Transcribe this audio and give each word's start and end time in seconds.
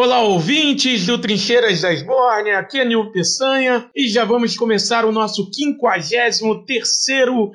Olá, 0.00 0.20
ouvintes 0.20 1.06
do 1.06 1.18
Trincheiras 1.18 1.80
da 1.80 1.92
Esbórnia, 1.92 2.60
aqui 2.60 2.78
é 2.78 2.84
Nil 2.84 3.10
Peçanha 3.10 3.90
e 3.92 4.06
já 4.06 4.24
vamos 4.24 4.56
começar 4.56 5.04
o 5.04 5.10
nosso 5.10 5.50
53 5.52 6.40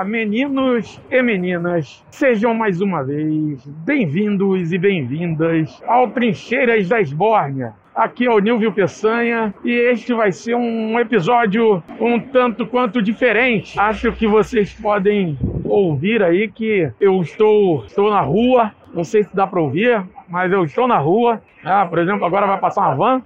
Meninos 0.04 1.00
e 1.10 1.22
meninas, 1.22 2.04
sejam 2.10 2.54
mais 2.54 2.82
uma 2.82 3.04
vez 3.04 3.66
bem-vindos 3.86 4.74
e 4.74 4.78
bem-vindas 4.78 5.82
ao 5.88 6.10
Trincheiras 6.10 6.90
da 6.90 7.00
Esbórnia. 7.00 7.74
Aqui 7.96 8.26
é 8.26 8.30
o 8.30 8.40
Nilvio 8.40 8.74
Peçanha 8.74 9.54
e 9.64 9.72
este 9.72 10.14
vai 10.14 10.32
ser 10.32 10.56
um 10.56 11.00
episódio 11.00 11.82
um 12.00 12.20
tanto 12.20 12.66
quanto 12.66 13.02
diferente. 13.02 13.80
Acho 13.80 14.12
que 14.12 14.28
vocês 14.28 14.74
podem 14.74 15.38
ouvir 15.64 16.22
aí 16.22 16.48
que 16.48 16.92
eu 17.00 17.22
estou, 17.22 17.86
estou 17.86 18.10
na 18.10 18.22
rua, 18.22 18.72
não 18.94 19.04
sei 19.04 19.24
se 19.24 19.36
dá 19.36 19.48
para 19.48 19.62
ouvir, 19.62 20.04
mas 20.28 20.52
eu 20.52 20.64
estou 20.64 20.88
na 20.88 20.98
rua. 20.98 21.42
Ah, 21.64 21.86
por 21.86 22.00
exemplo, 22.00 22.26
agora 22.26 22.46
vai 22.46 22.60
passar 22.60 22.82
uma 22.82 22.96
van. 22.96 23.22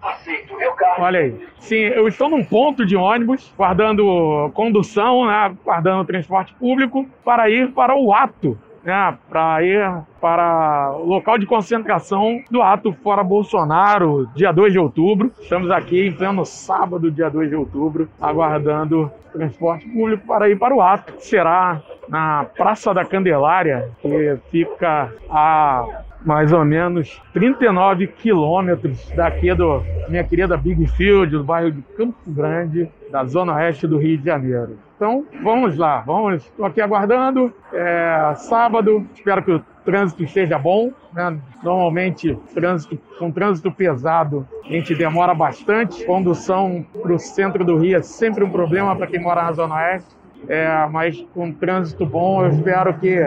Olha 0.99 1.19
aí. 1.19 1.47
Sim, 1.59 1.75
eu 1.75 2.07
estou 2.07 2.29
num 2.29 2.43
ponto 2.43 2.85
de 2.85 2.95
ônibus, 2.95 3.53
guardando 3.57 4.51
condução, 4.53 5.25
né, 5.25 5.55
guardando 5.63 6.05
transporte 6.05 6.53
público, 6.53 7.07
para 7.23 7.49
ir 7.49 7.71
para 7.71 7.95
o 7.95 8.13
ato 8.13 8.57
né, 8.87 9.17
para 9.29 9.61
ir 9.63 10.01
para 10.21 10.93
o 10.95 11.05
local 11.05 11.37
de 11.37 11.45
concentração 11.45 12.41
do 12.49 12.61
ato 12.61 12.93
Fora 13.03 13.21
Bolsonaro, 13.21 14.29
dia 14.33 14.53
2 14.53 14.71
de 14.71 14.79
outubro. 14.79 15.29
Estamos 15.41 15.69
aqui 15.69 16.07
em 16.07 16.13
pleno 16.13 16.45
sábado, 16.45 17.11
dia 17.11 17.29
2 17.29 17.49
de 17.49 17.55
outubro, 17.57 18.07
aguardando 18.19 19.11
transporte 19.33 19.85
público 19.89 20.25
para 20.25 20.49
ir 20.49 20.57
para 20.57 20.73
o 20.73 20.81
ato, 20.81 21.11
que 21.13 21.25
será 21.25 21.81
na 22.07 22.45
Praça 22.55 22.93
da 22.93 23.03
Candelária, 23.03 23.91
que 24.01 24.39
fica 24.49 25.13
a 25.29 25.85
mais 26.27 26.51
ou 26.51 26.65
menos 26.65 27.21
39 27.31 28.07
quilômetros 28.07 29.09
daqui 29.15 29.53
do 29.55 29.81
minha 30.09 30.25
querida 30.25 30.57
Big 30.57 30.85
Field, 30.87 31.31
do 31.31 31.43
bairro 31.43 31.71
de 31.71 31.81
Campo 31.95 32.17
Grande, 32.27 32.91
da 33.09 33.23
zona 33.23 33.55
oeste 33.55 33.87
do 33.87 33.97
Rio 33.97 34.17
de 34.17 34.25
Janeiro. 34.25 34.77
Então, 34.97 35.25
vamos 35.41 35.77
lá, 35.77 36.01
vamos. 36.01 36.43
Estou 36.43 36.65
aqui 36.65 36.81
aguardando. 36.81 37.53
É 37.71 38.33
sábado, 38.35 39.07
espero 39.15 39.41
que 39.41 39.51
o 39.53 39.63
trânsito 39.85 40.21
esteja 40.23 40.59
bom. 40.59 40.91
Né? 41.13 41.37
Normalmente, 41.63 42.37
trânsito, 42.53 42.99
com 43.17 43.31
trânsito 43.31 43.71
pesado, 43.71 44.45
a 44.65 44.67
gente 44.67 44.93
demora 44.95 45.33
bastante. 45.33 46.03
Condução 46.05 46.85
para 47.01 47.13
o 47.13 47.19
centro 47.19 47.63
do 47.63 47.77
Rio 47.77 47.97
é 47.97 48.01
sempre 48.01 48.43
um 48.43 48.49
problema 48.49 48.93
para 48.97 49.07
quem 49.07 49.21
mora 49.21 49.43
na 49.43 49.53
zona 49.53 49.75
oeste. 49.75 50.17
É, 50.49 50.87
mas 50.91 51.25
com 51.33 51.53
trânsito 51.53 52.05
bom, 52.05 52.43
eu 52.43 52.49
espero 52.49 52.93
que 52.95 53.17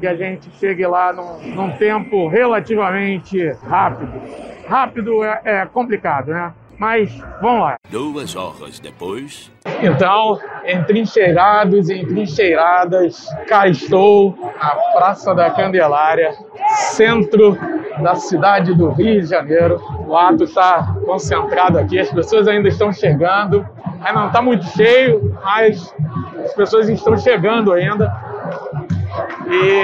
que 0.00 0.06
a 0.06 0.14
gente 0.14 0.50
chegue 0.58 0.86
lá 0.86 1.12
num, 1.12 1.38
num 1.54 1.70
tempo 1.72 2.28
relativamente 2.28 3.52
rápido. 3.66 4.12
Rápido 4.68 5.24
é, 5.24 5.40
é 5.44 5.66
complicado, 5.66 6.28
né? 6.28 6.52
Mas 6.78 7.10
vamos 7.40 7.62
lá. 7.62 7.76
Duas 7.90 8.36
horas 8.36 8.78
depois. 8.78 9.50
Então, 9.82 10.38
entrincheirados 10.66 11.88
e 11.88 12.00
entrincheiradas, 12.00 13.26
cá 13.48 13.66
estou 13.66 14.36
na 14.60 14.70
Praça 14.94 15.34
da 15.34 15.50
Candelária, 15.50 16.34
centro 16.92 17.56
da 18.02 18.14
cidade 18.14 18.74
do 18.74 18.90
Rio 18.90 19.22
de 19.22 19.26
Janeiro. 19.26 19.80
O 20.06 20.14
ato 20.14 20.44
está 20.44 20.94
concentrado 21.06 21.78
aqui, 21.78 21.98
as 21.98 22.10
pessoas 22.10 22.46
ainda 22.46 22.68
estão 22.68 22.92
chegando. 22.92 23.66
Ainda 24.02 24.20
não 24.20 24.26
está 24.26 24.42
muito 24.42 24.64
cheio, 24.66 25.34
mas 25.42 25.94
as 26.44 26.52
pessoas 26.54 26.88
estão 26.88 27.16
chegando 27.16 27.72
ainda. 27.72 28.12
E 29.48 29.80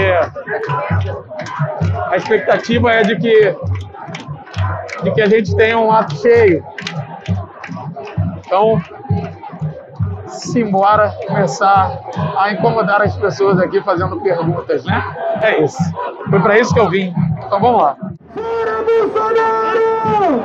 a 2.11 2.17
expectativa 2.17 2.91
é 2.93 3.03
de 3.03 3.17
que, 3.17 3.57
de 5.05 5.11
que 5.13 5.23
a 5.23 5.27
gente 5.27 5.55
tenha 5.57 5.79
um 5.79 5.93
ato 5.93 6.17
cheio. 6.17 6.65
Então, 8.45 8.83
simbora 10.27 11.15
começar 11.27 11.99
a 12.37 12.53
incomodar 12.53 13.03
as 13.03 13.17
pessoas 13.17 13.59
aqui 13.59 13.81
fazendo 13.83 14.21
perguntas, 14.21 14.85
né? 14.85 15.03
É 15.43 15.63
isso. 15.63 15.79
Foi 16.29 16.41
para 16.41 16.59
isso 16.59 16.75
que 16.75 16.81
eu 16.81 16.89
vim. 16.89 17.15
Então 17.47 17.61
vamos 17.61 17.83
lá. 17.83 17.97
Fora 18.35 18.83
Bolsonaro! 18.83 20.43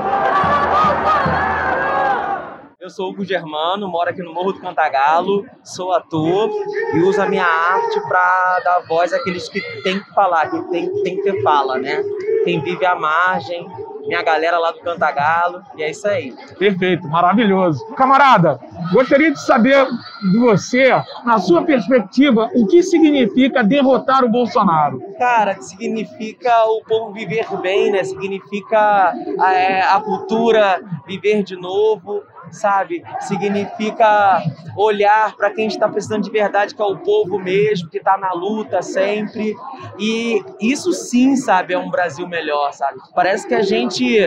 Eu 2.88 2.92
sou 2.92 3.10
Hugo 3.10 3.25
Germano, 3.25 3.86
moro 3.89 4.10
aqui 4.10 4.22
no 4.22 4.34
Morro 4.34 4.54
do 4.54 4.62
Cantagalo, 4.62 5.45
sou 5.62 5.92
ator 5.92 6.50
e 6.94 7.00
uso 7.00 7.22
a 7.22 7.28
minha 7.28 7.44
arte 7.44 8.00
para 8.07 8.62
dar 8.63 8.80
voz 8.88 9.12
àqueles 9.12 9.50
que 9.50 9.60
têm 9.84 10.00
que 10.00 10.13
falar, 10.13 10.50
que 10.50 10.62
tem, 10.69 10.89
tem 11.04 11.18
que 11.18 11.24
ter 11.24 11.44
fala, 11.44 11.78
né? 11.78 12.01
Quem 12.45 12.62
vive 12.62 12.86
à 12.86 12.95
margem 12.95 13.68
minha 14.07 14.24
galera 14.24 14.57
lá 14.57 14.72
do 14.72 14.80
Cantagalo, 14.80 15.62
e 15.75 15.84
é 15.84 15.92
isso 15.92 16.07
aí. 16.07 16.34
Perfeito, 16.57 17.06
maravilhoso. 17.10 17.86
Camarada, 17.94 18.57
gostaria 18.94 19.31
de 19.31 19.42
saber 19.42 19.86
de 20.31 20.38
você, 20.39 20.89
na 21.25 21.38
sua 21.39 21.63
perspectiva, 21.63 22.50
o 22.56 22.66
que 22.68 22.81
significa 22.81 23.63
derrotar 23.63 24.24
o 24.24 24.30
Bolsonaro? 24.30 25.01
Cara, 25.19 25.62
significa 25.62 26.66
o 26.68 26.81
povo 26.84 27.12
viver 27.12 27.45
bem, 27.62 27.92
né? 27.92 28.04
Significa 28.06 29.13
é, 29.54 29.81
a 29.81 30.00
cultura 30.00 30.81
viver 31.06 31.44
de 31.44 31.57
novo, 31.57 32.24
sabe? 32.51 33.03
Significa 33.21 34.41
olhar 34.75 35.35
para 35.35 35.51
quem 35.51 35.67
está 35.67 35.88
precisando 35.88 36.23
de 36.23 36.31
verdade, 36.31 36.75
que 36.75 36.81
é 36.81 36.85
o 36.85 36.97
povo 36.97 37.39
mesmo, 37.39 37.89
que 37.89 37.97
está 37.97 38.17
na 38.17 38.33
luta 38.33 38.81
sempre. 38.81 39.55
E 39.99 40.44
isso 40.59 40.94
sim, 40.94 41.35
sabe, 41.35 41.73
é 41.73 41.77
um 41.77 41.89
Brasil 41.89 42.27
melhor, 42.27 42.71
sabe? 42.73 42.99
Parece 43.15 43.47
que 43.47 43.55
a 43.55 43.61
gente 43.61 44.17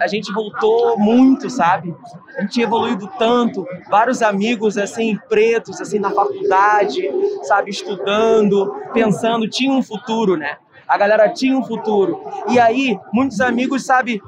a 0.00 0.06
gente 0.06 0.32
voltou 0.32 0.96
muito, 0.96 1.50
sabe? 1.50 1.94
A 2.36 2.42
gente 2.42 2.60
evoluído 2.60 3.10
tanto, 3.18 3.66
vários 3.90 4.22
amigos 4.22 4.78
assim 4.78 5.18
pretos 5.28 5.80
assim 5.80 5.98
na 5.98 6.10
faculdade, 6.10 7.10
sabe, 7.42 7.70
estudando, 7.70 8.74
pensando, 8.92 9.48
tinha 9.48 9.72
um 9.72 9.82
futuro, 9.82 10.36
né? 10.36 10.56
A 10.86 10.96
galera 10.96 11.28
tinha 11.28 11.56
um 11.56 11.62
futuro. 11.62 12.22
E 12.48 12.58
aí, 12.58 12.98
muitos 13.12 13.42
amigos, 13.42 13.84
sabe, 13.84 14.22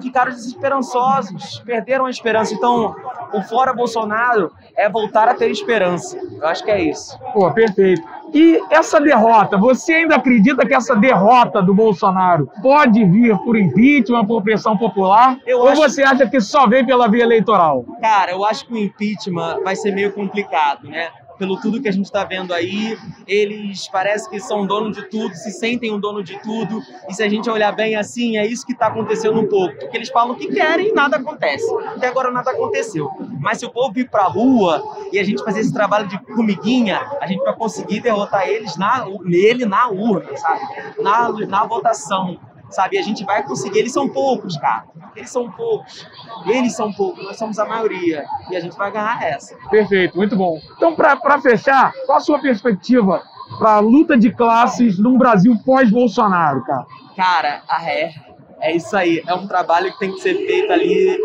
ficaram 0.00 0.30
desesperançosos, 0.32 1.60
perderam 1.60 2.06
a 2.06 2.10
esperança. 2.10 2.54
Então, 2.54 2.94
o 3.32 3.42
fora 3.42 3.72
Bolsonaro 3.72 4.52
é 4.76 4.88
voltar 4.88 5.28
a 5.28 5.34
ter 5.34 5.50
esperança. 5.50 6.18
Eu 6.18 6.46
acho 6.46 6.64
que 6.64 6.70
é 6.70 6.80
isso. 6.80 7.18
Pô, 7.32 7.50
perfeito. 7.52 8.02
E 8.32 8.60
essa 8.70 9.00
derrota, 9.00 9.56
você 9.56 9.94
ainda 9.94 10.16
acredita 10.16 10.64
que 10.64 10.74
essa 10.74 10.94
derrota 10.94 11.60
do 11.60 11.74
Bolsonaro 11.74 12.48
pode 12.62 13.04
vir 13.04 13.36
por 13.38 13.56
impeachment, 13.56 14.24
por 14.24 14.42
pressão 14.42 14.76
popular? 14.76 15.36
Eu 15.44 15.58
ou 15.58 15.68
acho... 15.68 15.80
você 15.80 16.02
acha 16.02 16.28
que 16.28 16.40
só 16.40 16.66
vem 16.68 16.86
pela 16.86 17.08
via 17.08 17.24
eleitoral? 17.24 17.84
Cara, 18.00 18.30
eu 18.30 18.44
acho 18.44 18.66
que 18.66 18.72
o 18.72 18.78
impeachment 18.78 19.62
vai 19.64 19.74
ser 19.74 19.92
meio 19.92 20.12
complicado, 20.12 20.88
né? 20.88 21.08
Pelo 21.40 21.58
tudo 21.58 21.80
que 21.80 21.88
a 21.88 21.92
gente 21.92 22.04
está 22.04 22.22
vendo 22.22 22.52
aí. 22.52 22.98
Eles 23.26 23.88
parece 23.88 24.28
que 24.28 24.38
são 24.38 24.66
dono 24.66 24.92
de 24.92 25.08
tudo, 25.08 25.34
se 25.34 25.50
sentem 25.50 25.90
um 25.90 25.98
dono 25.98 26.22
de 26.22 26.38
tudo. 26.42 26.82
E 27.08 27.14
se 27.14 27.22
a 27.22 27.28
gente 27.30 27.48
olhar 27.48 27.72
bem 27.72 27.96
assim, 27.96 28.36
é 28.36 28.46
isso 28.46 28.66
que 28.66 28.74
está 28.74 28.88
acontecendo 28.88 29.40
um 29.40 29.46
pouco. 29.46 29.74
Porque 29.78 29.96
eles 29.96 30.10
falam 30.10 30.34
o 30.34 30.36
que 30.36 30.48
querem 30.48 30.90
e 30.90 30.92
nada 30.92 31.16
acontece. 31.16 31.64
Até 31.96 32.08
agora 32.08 32.30
nada 32.30 32.50
aconteceu. 32.50 33.10
Mas 33.40 33.58
se 33.58 33.64
o 33.64 33.70
povo 33.70 33.90
vir 33.90 34.10
para 34.10 34.24
a 34.24 34.28
rua 34.28 34.84
e 35.10 35.18
a 35.18 35.24
gente 35.24 35.42
fazer 35.42 35.60
esse 35.60 35.72
trabalho 35.72 36.06
de 36.06 36.18
formiguinha, 36.34 37.00
a 37.20 37.26
gente 37.26 37.42
vai 37.42 37.56
conseguir 37.56 38.00
derrotar 38.00 38.46
eles 38.46 38.76
na, 38.76 39.06
nele 39.24 39.64
na 39.64 39.88
urna, 39.88 40.36
sabe? 40.36 40.60
Na, 41.02 41.30
na 41.30 41.64
votação 41.64 42.38
sabe? 42.70 42.98
A 42.98 43.02
gente 43.02 43.24
vai 43.24 43.42
conseguir. 43.42 43.80
Eles 43.80 43.92
são 43.92 44.08
poucos, 44.08 44.56
cara. 44.56 44.84
Eles 45.14 45.30
são 45.30 45.50
poucos. 45.50 46.06
Eles 46.46 46.74
são 46.74 46.92
poucos. 46.92 47.24
Nós 47.24 47.36
somos 47.36 47.58
a 47.58 47.64
maioria. 47.64 48.24
E 48.50 48.56
a 48.56 48.60
gente 48.60 48.76
vai 48.76 48.90
ganhar 48.90 49.22
essa. 49.22 49.56
Perfeito, 49.70 50.16
muito 50.16 50.36
bom. 50.36 50.58
Então, 50.76 50.94
para 50.94 51.40
fechar, 51.40 51.92
qual 52.06 52.18
a 52.18 52.20
sua 52.20 52.38
perspectiva 52.40 53.22
para 53.58 53.74
a 53.74 53.80
luta 53.80 54.16
de 54.16 54.30
classes 54.32 54.98
num 54.98 55.18
Brasil 55.18 55.56
pós-Bolsonaro, 55.64 56.64
cara? 56.64 56.86
Cara, 57.16 57.62
é, 57.82 58.10
é 58.60 58.76
isso 58.76 58.96
aí. 58.96 59.22
É 59.26 59.34
um 59.34 59.46
trabalho 59.46 59.92
que 59.92 59.98
tem 59.98 60.12
que 60.12 60.20
ser 60.20 60.34
feito 60.34 60.72
ali, 60.72 61.18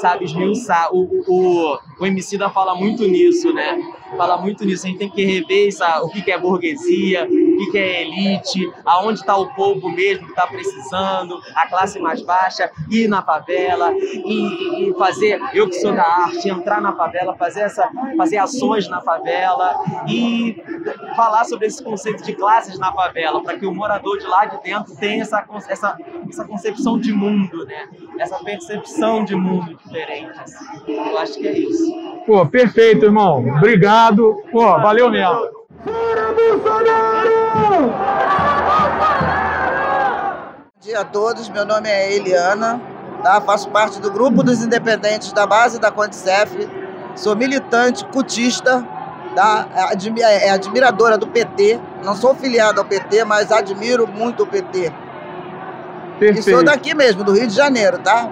sabe, 0.00 0.24
esmiuçar. 0.24 0.88
O, 0.92 1.00
o, 1.02 1.24
o, 1.28 1.78
o 2.00 2.06
Emicida 2.06 2.48
fala 2.50 2.74
muito 2.74 3.06
nisso, 3.06 3.52
né? 3.52 3.78
Fala 4.16 4.38
muito 4.38 4.64
nisso. 4.64 4.86
A 4.86 4.88
gente 4.88 4.98
tem 4.98 5.10
que 5.10 5.24
rever 5.24 5.68
essa, 5.68 6.02
o 6.02 6.08
que, 6.08 6.22
que 6.22 6.30
é 6.30 6.38
burguesia, 6.38 7.24
o 7.26 7.70
que 7.70 7.78
é 7.78 8.02
elite, 8.02 8.70
aonde 8.84 9.20
está 9.20 9.36
o 9.36 9.52
povo 9.54 9.88
mesmo 9.90 10.24
que 10.24 10.30
está 10.30 10.46
precisando, 10.46 11.40
a 11.54 11.66
classe 11.66 11.98
mais 11.98 12.22
baixa, 12.22 12.70
ir 12.90 13.08
na 13.08 13.22
favela 13.22 13.92
e, 13.92 14.88
e, 14.88 14.94
fazer, 14.94 15.40
eu 15.52 15.68
que 15.68 15.74
sou 15.74 15.92
da 15.92 16.02
arte, 16.02 16.48
entrar 16.48 16.80
na 16.80 16.92
favela, 16.92 17.36
fazer, 17.36 17.60
essa, 17.60 17.90
fazer 18.16 18.38
ações 18.38 18.88
na 18.88 19.00
favela 19.00 19.74
e 20.08 20.62
falar 21.16 21.44
sobre 21.44 21.66
esse 21.66 21.82
conceito 21.82 22.22
de 22.22 22.32
classes 22.34 22.78
na 22.78 22.92
favela, 22.92 23.42
para 23.42 23.58
que 23.58 23.66
o 23.66 23.74
morador 23.74 24.18
de 24.18 24.26
lá 24.26 24.44
de 24.44 24.62
dentro 24.62 24.94
tenha 24.96 25.22
essa, 25.22 25.44
essa, 25.68 25.96
essa 26.28 26.44
concepção 26.44 26.98
de 26.98 27.12
mundo, 27.12 27.64
né? 27.64 27.88
Essa 28.18 28.38
percepção 28.38 29.24
de 29.24 29.34
mundo 29.34 29.74
diferente. 29.84 30.38
Assim. 30.38 30.92
Eu 30.92 31.18
acho 31.18 31.34
que 31.34 31.48
é 31.48 31.58
isso. 31.58 31.92
Pô, 32.26 32.44
perfeito, 32.46 33.06
irmão. 33.06 33.38
Obrigado. 33.56 34.42
Pô, 34.52 34.60
valeu 34.60 35.10
mesmo. 35.10 35.58
Fora 35.84 36.32
Bolsonaro! 36.32 37.38
Bom 40.74 40.80
dia 40.80 41.00
a 41.00 41.04
todos, 41.04 41.48
meu 41.48 41.64
nome 41.64 41.88
é 41.88 42.14
Eliana, 42.14 42.80
tá? 43.22 43.40
faço 43.40 43.68
parte 43.70 44.00
do 44.00 44.10
grupo 44.10 44.42
dos 44.42 44.62
independentes 44.62 45.32
da 45.32 45.46
base 45.46 45.78
da 45.78 45.90
Condicef, 45.90 46.50
sou 47.14 47.36
militante 47.36 48.04
cutista, 48.06 48.86
tá? 49.34 49.68
É, 50.20 50.48
é 50.48 50.50
admiradora 50.50 51.18
do 51.18 51.26
PT, 51.26 51.78
não 52.02 52.14
sou 52.14 52.34
filiado 52.34 52.80
ao 52.80 52.86
PT, 52.86 53.24
mas 53.24 53.52
admiro 53.52 54.06
muito 54.06 54.44
o 54.44 54.46
PT. 54.46 54.92
Perfeito. 56.18 56.48
E 56.48 56.52
sou 56.52 56.64
daqui 56.64 56.94
mesmo, 56.94 57.22
do 57.24 57.32
Rio 57.32 57.46
de 57.46 57.54
Janeiro, 57.54 57.98
tá? 57.98 58.28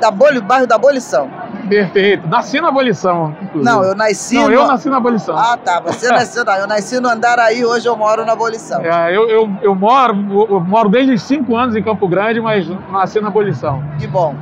Da 0.00 0.10
Boli, 0.10 0.40
bairro 0.40 0.66
da 0.66 0.76
Abolição. 0.76 1.28
Perfeito. 1.68 2.26
Nasci 2.26 2.60
na 2.60 2.68
abolição. 2.68 3.34
Inclusive. 3.42 3.64
Não, 3.64 3.84
eu 3.84 3.94
nasci. 3.94 4.34
Não, 4.34 4.48
no... 4.48 4.52
eu 4.52 4.66
nasci 4.66 4.90
na 4.90 4.96
abolição. 4.96 5.36
Ah, 5.36 5.56
tá. 5.56 5.80
Você 5.80 6.08
nasceu. 6.10 6.44
Não, 6.44 6.54
eu 6.54 6.66
nasci 6.66 6.98
no 7.00 7.08
Andaraí, 7.08 7.64
hoje 7.64 7.88
eu 7.88 7.96
moro 7.96 8.24
na 8.24 8.32
abolição. 8.32 8.80
É, 8.84 9.16
eu, 9.16 9.28
eu, 9.28 9.50
eu, 9.62 9.74
moro, 9.74 10.14
eu 10.50 10.60
moro 10.60 10.88
desde 10.88 11.12
os 11.12 11.22
5 11.22 11.56
anos 11.56 11.76
em 11.76 11.82
Campo 11.82 12.08
Grande, 12.08 12.40
mas 12.40 12.66
nasci 12.90 13.20
na 13.20 13.28
abolição. 13.28 13.82
Que 13.98 14.06
bom. 14.06 14.34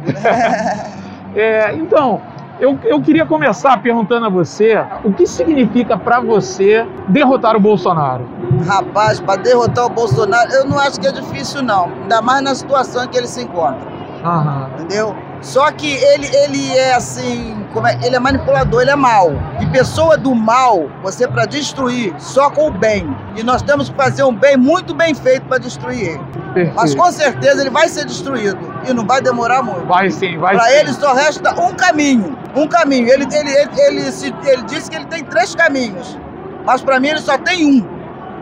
é, 1.37 1.75
então, 1.75 2.21
eu, 2.61 2.79
eu 2.85 3.01
queria 3.01 3.25
começar 3.25 3.77
perguntando 3.81 4.27
a 4.27 4.29
você 4.29 4.85
o 5.05 5.13
que 5.13 5.27
significa 5.27 5.97
para 5.97 6.21
você 6.21 6.87
derrotar 7.09 7.57
o 7.57 7.61
Bolsonaro? 7.61 8.29
Rapaz, 8.67 9.21
para 9.21 9.41
derrotar 9.41 9.87
o 9.87 9.91
Bolsonaro, 9.91 10.51
eu 10.53 10.67
não 10.67 10.79
acho 10.79 11.01
que 11.01 11.07
é 11.07 11.13
difícil, 11.13 11.63
não. 11.63 11.91
Ainda 12.03 12.21
mais 12.23 12.43
na 12.43 12.55
situação 12.55 13.05
em 13.05 13.09
que 13.09 13.17
ele 13.17 13.29
se 13.29 13.43
encontra. 13.43 13.87
Aham. 14.25 14.71
Entendeu? 14.75 15.15
Só 15.41 15.71
que 15.71 15.93
ele, 15.93 16.27
ele 16.35 16.77
é 16.77 16.95
assim, 16.95 17.65
é, 17.87 18.07
ele 18.07 18.17
é 18.17 18.19
manipulador, 18.19 18.83
ele 18.83 18.91
é 18.91 18.97
mal. 18.97 19.31
E 19.61 19.67
pessoa 19.67 20.17
do 20.17 20.35
mal, 20.35 20.91
você 21.03 21.29
para 21.29 21.47
destruir 21.47 22.13
só 22.19 22.51
com 22.51 22.69
o 22.69 22.71
bem. 22.71 23.17
E 23.37 23.43
nós 23.43 23.63
temos 23.63 23.89
que 23.89 23.95
fazer 23.95 24.25
um 24.25 24.35
bem 24.35 24.57
muito 24.57 24.95
bem 24.95 25.15
feito 25.15 25.47
para 25.47 25.59
destruir 25.59 26.01
ele. 26.01 26.25
Perfeito. 26.55 26.75
Mas 26.75 26.95
com 26.95 27.13
certeza 27.13 27.61
ele 27.61 27.71
vai 27.71 27.89
ser 27.89 28.05
destruído 28.05 28.59
e 28.89 28.93
não 28.93 29.07
vai 29.07 29.21
demorar 29.21 29.63
muito. 29.63 29.87
Vai 29.87 30.11
sim, 30.11 30.39
vai. 30.39 30.57
Para 30.57 30.73
ele 30.75 30.93
só 30.93 31.15
resta 31.15 31.53
um 31.61 31.73
caminho, 31.75 32.37
um 32.57 32.67
caminho. 32.67 33.09
Ele 33.09 33.27
ele 33.33 33.51
ele, 33.51 33.81
ele, 33.81 34.13
se, 34.13 34.35
ele 34.45 34.63
disse 34.63 34.91
que 34.91 34.97
ele 34.97 35.07
tem 35.07 35.25
três 35.25 35.55
caminhos, 35.55 36.19
mas 36.67 36.83
para 36.83 36.99
mim 36.99 37.09
ele 37.09 37.21
só 37.21 37.39
tem 37.39 37.65
um, 37.65 37.87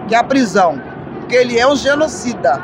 que 0.09 0.15
é 0.15 0.19
a 0.19 0.25
prisão, 0.25 0.81
porque 1.21 1.37
ele 1.37 1.59
é 1.59 1.67
um 1.67 1.77
genocida, 1.77 2.63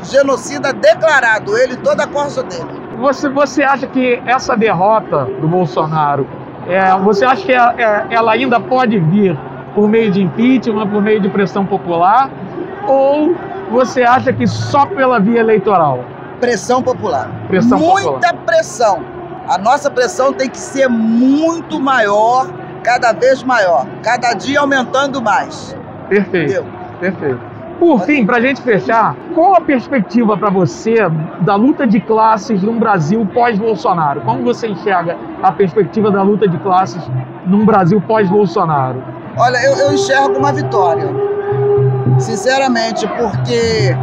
um 0.00 0.04
genocida 0.04 0.72
declarado, 0.72 1.56
ele 1.58 1.76
toda 1.76 2.04
a 2.04 2.06
corça 2.06 2.42
dele. 2.42 2.83
Você, 2.98 3.28
você 3.28 3.62
acha 3.62 3.86
que 3.86 4.22
essa 4.26 4.56
derrota 4.56 5.24
do 5.40 5.48
Bolsonaro, 5.48 6.26
é, 6.66 6.96
você 6.98 7.24
acha 7.24 7.44
que 7.44 7.52
ela, 7.52 7.74
é, 7.76 7.82
é, 7.82 8.06
ela 8.10 8.32
ainda 8.32 8.58
pode 8.60 8.98
vir 8.98 9.36
por 9.74 9.88
meio 9.88 10.10
de 10.10 10.22
impeachment, 10.22 10.88
por 10.88 11.02
meio 11.02 11.20
de 11.20 11.28
pressão 11.28 11.66
popular, 11.66 12.30
ou 12.86 13.34
você 13.70 14.02
acha 14.02 14.32
que 14.32 14.46
só 14.46 14.86
pela 14.86 15.18
via 15.18 15.40
eleitoral? 15.40 16.04
Pressão 16.40 16.82
popular. 16.82 17.30
Pressão 17.48 17.78
Muita 17.78 18.10
popular. 18.10 18.34
pressão. 18.46 19.04
A 19.48 19.58
nossa 19.58 19.90
pressão 19.90 20.32
tem 20.32 20.48
que 20.48 20.58
ser 20.58 20.88
muito 20.88 21.80
maior, 21.80 22.46
cada 22.82 23.12
vez 23.12 23.42
maior, 23.42 23.86
cada 24.02 24.32
dia 24.32 24.60
aumentando 24.60 25.20
mais. 25.20 25.76
Perfeito. 26.08 26.52
Entendeu? 26.52 26.66
Perfeito. 27.00 27.53
Por 27.78 28.00
fim, 28.02 28.24
para 28.24 28.36
a 28.36 28.40
gente 28.40 28.62
fechar, 28.62 29.16
qual 29.34 29.56
a 29.56 29.60
perspectiva 29.60 30.36
para 30.36 30.48
você 30.48 30.96
da 31.40 31.56
luta 31.56 31.86
de 31.86 32.00
classes 32.00 32.62
num 32.62 32.78
Brasil 32.78 33.26
pós-Bolsonaro? 33.34 34.20
Como 34.22 34.42
você 34.42 34.68
enxerga 34.68 35.16
a 35.42 35.50
perspectiva 35.50 36.10
da 36.10 36.22
luta 36.22 36.48
de 36.48 36.56
classes 36.58 37.02
num 37.46 37.66
Brasil 37.66 38.00
pós-Bolsonaro? 38.00 39.02
Olha, 39.36 39.58
eu, 39.64 39.76
eu 39.76 39.92
enxergo 39.92 40.38
uma 40.38 40.52
vitória, 40.52 41.08
sinceramente, 42.18 43.06
porque 43.08 43.96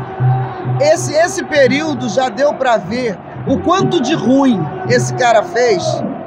esse, 0.82 1.14
esse 1.14 1.44
período 1.46 2.10
já 2.10 2.28
deu 2.28 2.54
para 2.54 2.78
ver 2.78 3.18
o 3.48 3.58
quanto 3.60 4.02
de 4.02 4.14
ruim 4.14 4.60
esse 4.90 5.14
cara 5.16 5.42
fez 5.44 5.84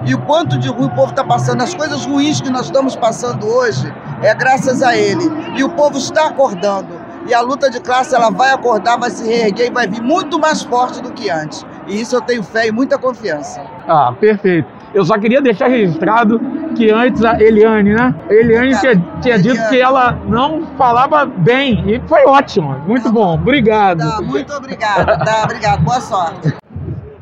e 0.07 0.15
o 0.15 0.19
quanto 0.23 0.59
de 0.59 0.69
ruim 0.69 0.87
o 0.87 0.91
povo 0.91 1.11
está 1.11 1.23
passando. 1.23 1.63
As 1.63 1.75
coisas 1.75 2.07
ruins 2.07 2.41
que 2.41 2.51
nós 2.51 2.67
estamos 2.67 2.97
passando 2.97 3.47
hoje 3.47 3.93
é 4.23 4.35
graças 4.35 4.83
a 4.83 4.97
ele. 4.97 5.25
E 5.57 5.63
o 5.63 5.69
povo 5.71 5.97
está 5.99 6.29
acordando 6.29 6.94
e 7.27 7.35
a 7.35 7.41
luta 7.41 7.71
de 7.71 7.81
classe 7.81 8.15
ela 8.15 8.31
vai 8.31 8.53
acordar, 8.53 8.99
vai 8.99 9.11
se 9.11 9.27
reerguer 9.27 9.69
e 9.69 9.71
vai 9.71 9.87
vir 9.87 10.03
muito 10.03 10.39
mais 10.39 10.63
forte 10.63 11.03
do 11.03 11.13
que 11.13 11.31
antes. 11.31 11.65
E 11.87 12.01
isso 12.01 12.17
eu 12.17 12.21
tenho 12.21 12.43
fé 12.43 12.69
e 12.69 12.73
muita 12.73 12.99
confiança. 12.99 13.63
Ah, 13.89 14.13
perfeito. 14.19 14.69
Eu 14.93 15.05
só 15.05 15.19
queria 15.19 15.43
deixar 15.43 15.69
registrado 15.69 16.41
que 16.77 16.91
antes 16.91 17.25
a 17.25 17.41
Eliane, 17.41 17.95
né? 17.95 18.15
A 18.29 18.33
Eliane 18.33 18.79
tinha, 18.79 19.05
tinha 19.21 19.39
dito 19.39 19.69
que 19.69 19.81
ela 19.81 20.19
não 20.27 20.67
falava 20.79 21.27
bem 21.27 21.83
e 21.87 22.01
foi 22.09 22.25
ótimo. 22.25 22.79
Muito 22.87 23.11
bom. 23.11 23.35
Obrigado. 23.35 23.99
Tá, 23.99 24.23
muito 24.23 24.53
obrigado. 24.53 25.25
Tá, 25.25 25.43
obrigado. 25.45 25.83
Boa 25.83 26.01
sorte. 26.01 26.55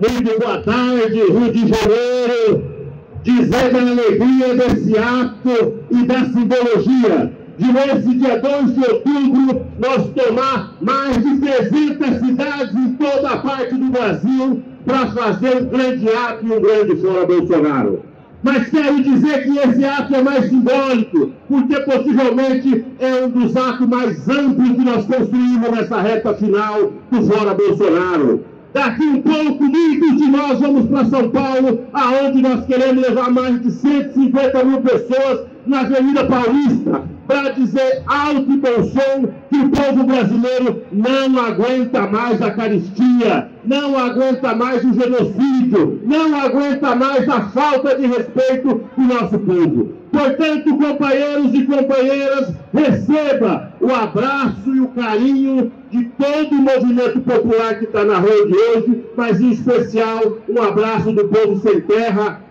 muito 0.00 0.38
boa 0.38 0.62
tarde, 0.62 1.14
Rio 1.14 1.52
de 1.52 1.68
Janeiro, 1.68 2.88
dizendo 3.22 3.78
a 3.78 3.80
alegria 3.80 4.54
desse 4.54 4.98
ato 4.98 5.84
e 5.90 6.06
da 6.06 6.18
simbologia 6.26 7.41
de 7.62 7.72
nesse 7.72 8.18
dia 8.18 8.40
2 8.40 8.74
de 8.74 8.80
outubro 8.80 9.66
nós 9.78 10.08
tomar 10.10 10.74
mais 10.80 11.22
de 11.22 11.38
300 11.38 12.18
cidades 12.18 12.74
em 12.74 12.92
toda 12.94 13.30
a 13.30 13.36
parte 13.38 13.74
do 13.76 13.86
Brasil 13.86 14.62
para 14.84 15.06
fazer 15.12 15.62
um 15.62 15.66
grande 15.66 16.08
ato 16.08 16.44
e 16.44 16.52
um 16.52 16.60
grande 16.60 16.96
fora 16.96 17.24
Bolsonaro. 17.24 18.00
Mas 18.42 18.68
quero 18.68 19.00
dizer 19.00 19.44
que 19.44 19.56
esse 19.56 19.84
ato 19.84 20.16
é 20.16 20.22
mais 20.22 20.48
simbólico, 20.48 21.30
porque 21.48 21.78
possivelmente 21.82 22.84
é 22.98 23.24
um 23.24 23.30
dos 23.30 23.56
atos 23.56 23.86
mais 23.86 24.28
amplos 24.28 24.70
que 24.70 24.84
nós 24.84 25.06
construímos 25.06 25.70
nessa 25.70 26.00
reta 26.00 26.34
final 26.34 26.92
do 27.12 27.22
Fora 27.24 27.54
Bolsonaro. 27.54 28.44
Daqui 28.74 29.04
um 29.04 29.22
pouco, 29.22 29.62
muitos 29.62 30.16
de 30.16 30.28
nós 30.28 30.58
vamos 30.58 30.88
para 30.88 31.04
São 31.04 31.30
Paulo, 31.30 31.82
aonde 31.92 32.42
nós 32.42 32.66
queremos 32.66 33.06
levar 33.06 33.30
mais 33.30 33.62
de 33.62 33.70
150 33.70 34.64
mil 34.64 34.80
pessoas 34.80 35.46
na 35.64 35.80
Avenida 35.82 36.24
Paulista 36.24 37.11
para 37.32 37.50
dizer 37.52 38.02
alto 38.06 38.52
e 38.52 38.56
bom 38.58 38.84
som 38.84 39.28
que 39.48 39.56
o 39.58 39.70
povo 39.70 40.04
brasileiro 40.04 40.82
não 40.92 41.40
aguenta 41.42 42.02
mais 42.02 42.42
a 42.42 42.50
caristia, 42.50 43.48
não 43.64 43.98
aguenta 43.98 44.54
mais 44.54 44.84
o 44.84 44.92
genocídio, 44.92 46.02
não 46.04 46.38
aguenta 46.38 46.94
mais 46.94 47.26
a 47.26 47.40
falta 47.48 47.96
de 47.96 48.06
respeito 48.06 48.84
do 48.96 49.02
nosso 49.02 49.38
povo. 49.38 49.94
Portanto, 50.12 50.76
companheiros 50.76 51.54
e 51.54 51.64
companheiras, 51.64 52.54
receba 52.74 53.72
o 53.80 53.90
abraço 53.90 54.74
e 54.74 54.80
o 54.80 54.88
carinho 54.88 55.72
de 55.90 56.04
todo 56.04 56.50
o 56.52 56.62
movimento 56.62 57.20
popular 57.20 57.78
que 57.78 57.86
está 57.86 58.04
na 58.04 58.18
rua 58.18 58.46
de 58.46 58.54
hoje, 58.54 59.04
mas 59.16 59.40
em 59.40 59.52
especial 59.52 60.36
um 60.46 60.62
abraço 60.62 61.12
do 61.12 61.28
povo 61.28 61.58
sem 61.60 61.80
terra, 61.80 62.42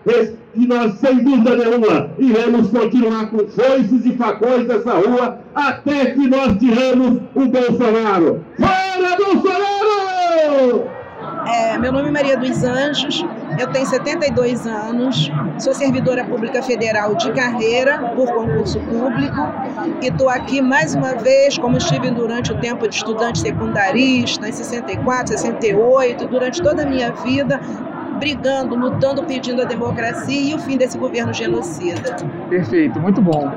e 0.54 0.66
nós, 0.66 0.94
sem 0.98 1.22
dúvida 1.22 1.56
nenhuma, 1.56 2.10
iremos 2.18 2.68
continuar 2.70 3.30
com 3.30 3.38
foices 3.48 4.04
e 4.04 4.12
facões 4.16 4.66
dessa 4.66 4.92
rua 4.92 5.38
até 5.54 6.06
que 6.06 6.28
nós 6.28 6.56
tiramos 6.58 7.20
o 7.34 7.46
Bolsonaro. 7.46 8.44
Fora 8.58 9.16
Bolsonaro! 9.16 11.02
É, 11.46 11.76
meu 11.76 11.92
nome 11.92 12.08
é 12.08 12.10
Maria 12.12 12.36
dos 12.36 12.62
Anjos, 12.62 13.24
eu 13.58 13.66
tenho 13.72 13.84
72 13.84 14.66
anos, 14.66 15.30
sou 15.58 15.74
servidora 15.74 16.24
pública 16.24 16.62
federal 16.62 17.14
de 17.16 17.32
carreira 17.32 17.98
por 18.14 18.32
concurso 18.32 18.78
público 18.80 19.36
e 20.00 20.06
estou 20.06 20.28
aqui 20.28 20.60
mais 20.60 20.94
uma 20.94 21.14
vez, 21.14 21.58
como 21.58 21.76
estive 21.76 22.10
durante 22.10 22.52
o 22.52 22.60
tempo 22.60 22.88
de 22.88 22.94
estudante 22.94 23.40
secundarista, 23.40 24.48
em 24.48 24.52
64, 24.52 25.36
68, 25.36 26.26
durante 26.28 26.62
toda 26.62 26.82
a 26.82 26.86
minha 26.86 27.10
vida, 27.12 27.60
brigando, 28.22 28.76
lutando, 28.76 29.24
pedindo 29.24 29.62
a 29.62 29.64
democracia 29.64 30.40
e 30.40 30.54
o 30.54 30.58
fim 30.60 30.76
desse 30.76 30.96
governo 30.96 31.34
genocida. 31.34 32.16
Perfeito, 32.48 33.00
muito 33.00 33.20
bom. 33.20 33.50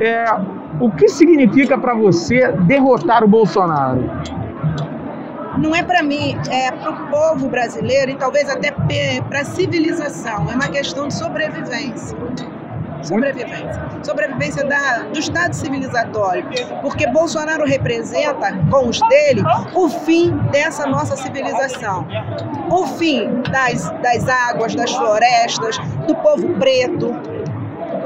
É, 0.00 0.24
o 0.80 0.90
que 0.90 1.06
significa 1.08 1.78
para 1.78 1.94
você 1.94 2.50
derrotar 2.66 3.22
o 3.22 3.28
Bolsonaro? 3.28 4.10
Não 5.56 5.72
é 5.74 5.84
para 5.84 6.02
mim, 6.02 6.36
é 6.50 6.72
para 6.72 6.90
o 6.90 7.06
povo 7.08 7.48
brasileiro 7.48 8.10
e 8.10 8.16
talvez 8.16 8.48
até 8.48 8.72
para 8.72 9.40
a 9.40 9.44
civilização. 9.44 10.50
É 10.50 10.54
uma 10.56 10.68
questão 10.68 11.06
de 11.06 11.14
sobrevivência 11.14 12.18
sobrevivência. 13.02 13.88
Sobrevivência 14.02 14.64
da, 14.64 14.98
do 15.04 15.18
Estado 15.18 15.54
civilizatório. 15.54 16.46
Porque 16.80 17.06
Bolsonaro 17.08 17.64
representa, 17.64 18.56
com 18.70 18.88
os 18.88 19.00
dele, 19.08 19.42
o 19.74 19.88
fim 19.88 20.36
dessa 20.50 20.86
nossa 20.86 21.16
civilização. 21.16 22.06
O 22.70 22.86
fim 22.86 23.42
das, 23.50 23.90
das 24.02 24.28
águas, 24.28 24.74
das 24.74 24.92
florestas, 24.92 25.78
do 26.06 26.14
povo 26.16 26.48
preto. 26.54 27.14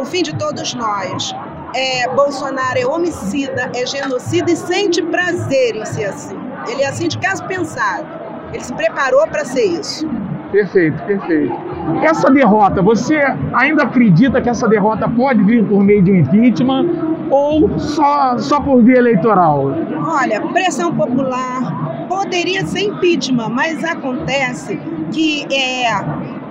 O 0.00 0.04
fim 0.04 0.22
de 0.22 0.34
todos 0.34 0.74
nós. 0.74 1.34
É, 1.74 2.06
Bolsonaro 2.08 2.78
é 2.78 2.86
homicida, 2.86 3.70
é 3.74 3.86
genocida 3.86 4.50
e 4.50 4.56
sente 4.56 5.00
prazer 5.02 5.74
em 5.74 5.84
ser 5.86 6.04
assim. 6.04 6.38
Ele 6.68 6.82
é 6.82 6.88
assim 6.88 7.08
de 7.08 7.18
caso 7.18 7.44
pensado. 7.44 8.06
Ele 8.52 8.62
se 8.62 8.74
preparou 8.74 9.26
para 9.28 9.44
ser 9.44 9.64
isso. 9.64 10.06
Perfeito, 10.52 11.02
perfeito. 11.04 11.54
Essa 12.02 12.30
derrota, 12.30 12.82
você 12.82 13.18
ainda 13.54 13.84
acredita 13.84 14.40
que 14.40 14.50
essa 14.50 14.68
derrota 14.68 15.08
pode 15.08 15.42
vir 15.42 15.64
por 15.64 15.82
meio 15.82 16.02
de 16.02 16.12
um 16.12 16.16
impeachment 16.16 16.86
ou 17.30 17.78
só, 17.78 18.36
só 18.36 18.60
por 18.60 18.82
via 18.82 18.98
eleitoral? 18.98 19.72
Olha, 20.06 20.40
pressão 20.52 20.94
popular 20.94 22.06
poderia 22.06 22.66
ser 22.66 22.80
impeachment, 22.80 23.48
mas 23.48 23.82
acontece 23.82 24.78
que 25.10 25.46
é, 25.50 25.90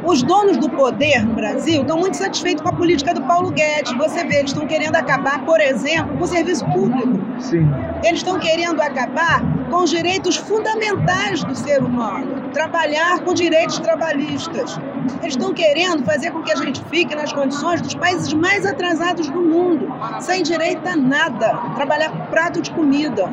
os 0.03 0.24
donos 0.24 0.58
do 0.58 0.70
poder 0.70 1.24
no 1.24 1.36
Brasil 1.36 1.81
estão 1.81 1.98
muito 1.98 2.17
satisfeitos 2.17 2.63
com 2.63 2.70
a 2.70 2.74
política 2.74 3.13
do 3.13 3.22
Paulo 3.22 3.51
Guedes. 3.51 3.93
Você 3.93 4.25
vê, 4.25 4.38
eles 4.38 4.51
estão 4.51 4.65
querendo 4.65 4.96
acabar, 4.96 5.46
por 5.46 5.62
exemplo, 5.62 6.17
com 6.17 6.24
o 6.24 6.27
serviço 6.27 6.65
público. 6.65 7.20
Sim. 7.39 7.70
Eles 8.03 8.20
estão 8.20 8.39
querendo 8.39 8.81
acabar 8.81 9.43
com 9.71 9.83
os 9.83 9.89
direitos 9.89 10.35
fundamentais 10.35 11.43
do 11.45 11.55
ser 11.55 11.81
humano, 11.81 12.49
trabalhar 12.51 13.21
com 13.21 13.33
direitos 13.33 13.79
trabalhistas. 13.79 14.77
Eles 15.21 15.33
estão 15.33 15.53
querendo 15.53 16.03
fazer 16.03 16.31
com 16.31 16.43
que 16.43 16.51
a 16.51 16.57
gente 16.57 16.83
fique 16.91 17.15
nas 17.15 17.31
condições 17.31 17.81
dos 17.81 17.95
países 17.95 18.33
mais 18.33 18.65
atrasados 18.65 19.29
do 19.29 19.41
mundo, 19.41 19.87
sem 20.19 20.43
direito 20.43 20.85
a 20.85 20.95
nada, 20.97 21.53
trabalhar 21.75 22.11
com 22.11 22.25
prato 22.25 22.61
de 22.61 22.69
comida. 22.71 23.29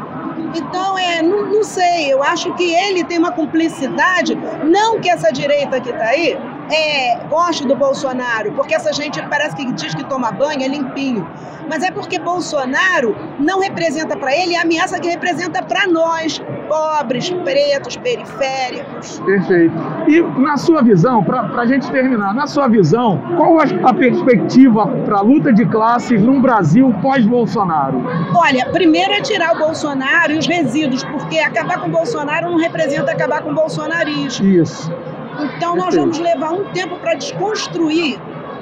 Então, 0.55 0.97
é, 0.97 1.21
não, 1.21 1.47
não 1.47 1.65
sei, 1.65 2.13
eu 2.13 2.23
acho 2.23 2.55
que 2.55 2.73
ele 2.73 3.03
tem 3.03 3.19
uma 3.19 3.33
cumplicidade, 3.33 4.39
não 4.65 5.01
que 5.01 5.11
essa 5.11 5.33
direita 5.33 5.81
que 5.81 5.91
está 5.91 6.07
aí 6.07 6.39
é, 6.71 7.19
goste 7.29 7.67
do 7.67 7.75
Bolsonaro, 7.75 8.53
porque 8.53 8.75
essa 8.75 8.93
gente 8.93 9.21
parece 9.29 9.57
que 9.57 9.73
diz 9.73 9.95
que 9.95 10.05
toma 10.05 10.31
banho, 10.33 10.63
é 10.63 10.69
limpinho. 10.69 11.27
Mas 11.69 11.83
é 11.83 11.91
porque 11.91 12.19
Bolsonaro 12.19 13.15
não 13.39 13.61
representa 13.61 14.17
para 14.17 14.35
ele 14.35 14.57
a 14.57 14.63
ameaça 14.63 14.99
que 14.99 15.09
representa 15.09 15.63
para 15.63 15.87
nós, 15.87 16.43
pobres, 16.67 17.31
pretos, 17.31 17.97
periféricos. 17.97 19.19
Perfeito. 19.21 19.75
E 20.07 20.23
na 20.41 20.57
sua 20.57 20.83
visão, 20.83 21.23
para 21.23 21.43
a 21.61 21.67
gente 21.67 21.91
terminar, 21.91 22.35
na 22.35 22.47
sua 22.47 22.69
visão, 22.69 23.21
qual 23.37 23.59
a 23.61 23.93
perspectiva 23.93 24.87
para 25.05 25.19
a 25.19 25.21
luta 25.21 25.53
de 25.53 25.67
classes 25.67 26.23
num 26.23 26.41
Brasil 26.41 26.95
pós-Bolsonaro? 27.03 28.03
Olha, 28.35 28.67
primeiro 28.71 29.13
é 29.13 29.21
tirar 29.21 29.55
o 29.55 29.59
Bolsonaro 29.59 30.33
e 30.33 30.39
os 30.39 30.47
resíduos, 30.47 31.05
porque 31.05 31.39
acabar 31.39 31.81
com 31.81 31.89
o 31.89 31.93
Bolsonaro 31.93 32.51
não 32.51 32.59
representa 32.59 33.13
acabar 33.13 33.43
com 33.43 33.51
o 33.51 33.55
bolsonarismo. 33.55 34.47
Isso. 34.47 34.91
Então 35.39 35.77
nós 35.77 35.95
vamos 35.95 36.19
levar 36.19 36.53
um 36.53 36.65
tempo 36.73 36.97
para 36.97 37.15
desconstruir 37.15 38.19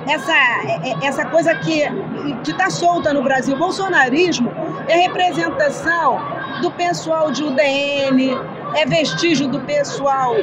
essa, 0.06 0.33
é, 0.33 0.90
é, 0.90 1.06
essa 1.06 1.25
coisa 1.26 1.54
que 1.56 1.83
está 2.49 2.71
solta 2.71 3.12
no 3.12 3.23
Brasil. 3.23 3.54
O 3.54 3.59
bolsonarismo 3.59 4.52
é 4.88 4.97
representação 4.97 6.21
do 6.62 6.71
pessoal 6.71 7.30
de 7.30 7.42
UDN, 7.42 8.38
é 8.75 8.87
vestígio 8.87 9.49
do 9.49 9.61
pessoal 9.61 10.35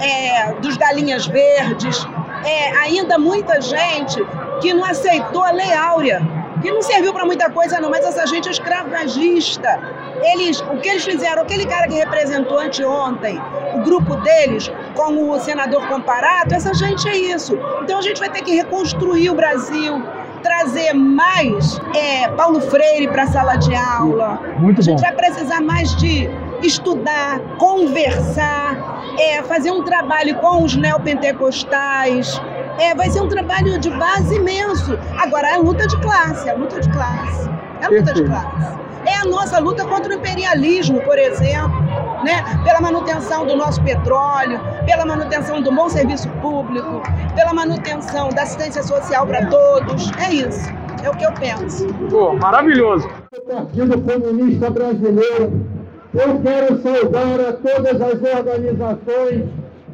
é, 0.00 0.52
dos 0.60 0.76
galinhas 0.76 1.26
verdes, 1.26 2.06
é 2.44 2.70
ainda 2.78 3.18
muita 3.18 3.60
gente 3.60 4.24
que 4.60 4.72
não 4.72 4.84
aceitou 4.84 5.42
a 5.42 5.50
Lei 5.50 5.72
Áurea, 5.72 6.20
que 6.62 6.70
não 6.70 6.82
serviu 6.82 7.12
para 7.12 7.24
muita 7.24 7.50
coisa 7.50 7.80
não, 7.80 7.90
mas 7.90 8.04
essa 8.04 8.26
gente 8.26 8.48
é 8.48 8.52
escravagista. 8.52 9.80
Eles, 10.22 10.60
o 10.60 10.76
que 10.78 10.88
eles 10.88 11.04
fizeram, 11.04 11.42
aquele 11.42 11.66
cara 11.66 11.86
que 11.86 11.94
representou 11.94 12.58
anteontem, 12.58 13.40
o 13.74 13.80
grupo 13.82 14.16
deles, 14.16 14.70
com 14.94 15.30
o 15.30 15.38
senador 15.40 15.86
Comparato, 15.88 16.54
essa 16.54 16.74
gente 16.74 17.08
é 17.08 17.16
isso. 17.16 17.58
Então 17.82 17.98
a 17.98 18.02
gente 18.02 18.18
vai 18.18 18.30
ter 18.30 18.42
que 18.42 18.54
reconstruir 18.54 19.30
o 19.30 19.34
Brasil, 19.34 20.02
trazer 20.42 20.92
mais 20.92 21.80
é, 21.94 22.28
Paulo 22.28 22.60
Freire 22.60 23.08
para 23.08 23.24
a 23.24 23.26
sala 23.26 23.56
de 23.56 23.74
aula. 23.74 24.40
Muito 24.58 24.80
a 24.80 24.84
gente 24.84 24.96
bom. 24.96 25.02
vai 25.02 25.12
precisar 25.12 25.60
mais 25.60 25.94
de 25.96 26.28
estudar, 26.62 27.40
conversar, 27.58 29.02
é, 29.18 29.42
fazer 29.42 29.70
um 29.70 29.82
trabalho 29.82 30.36
com 30.36 30.62
os 30.62 30.76
neopentecostais. 30.76 32.40
É, 32.78 32.94
vai 32.94 33.10
ser 33.10 33.22
um 33.22 33.28
trabalho 33.28 33.78
de 33.78 33.90
base 33.90 34.36
imenso. 34.36 34.98
Agora, 35.18 35.48
é 35.48 35.56
luta 35.56 35.86
de 35.86 35.96
classe, 36.00 36.48
é 36.48 36.54
luta 36.54 36.80
de 36.80 36.90
classe. 36.90 37.50
É 37.80 37.88
luta 37.88 38.12
de 38.12 38.24
classe. 38.24 38.85
É 39.06 39.14
a 39.14 39.24
nossa 39.24 39.58
luta 39.60 39.84
contra 39.84 40.12
o 40.12 40.16
imperialismo, 40.16 41.00
por 41.02 41.18
exemplo, 41.18 41.80
né? 42.24 42.42
pela 42.64 42.80
manutenção 42.80 43.46
do 43.46 43.56
nosso 43.56 43.80
petróleo, 43.82 44.60
pela 44.84 45.06
manutenção 45.06 45.62
do 45.62 45.72
bom 45.72 45.88
serviço 45.88 46.28
público, 46.42 47.02
pela 47.34 47.54
manutenção 47.54 48.30
da 48.30 48.42
assistência 48.42 48.82
social 48.82 49.26
para 49.26 49.46
todos. 49.46 50.10
É 50.18 50.32
isso. 50.32 50.68
É 51.04 51.08
o 51.08 51.14
que 51.14 51.24
eu 51.24 51.32
penso. 51.32 51.86
Pô, 52.10 52.34
maravilhoso. 52.34 53.08
O 53.36 53.40
Partido 53.42 54.00
Comunista 54.00 54.70
Brasileiro, 54.70 55.64
eu 56.14 56.40
quero 56.40 56.82
saudar 56.82 57.48
a 57.48 57.52
todas 57.52 58.00
as 58.00 58.36
organizações 58.38 59.44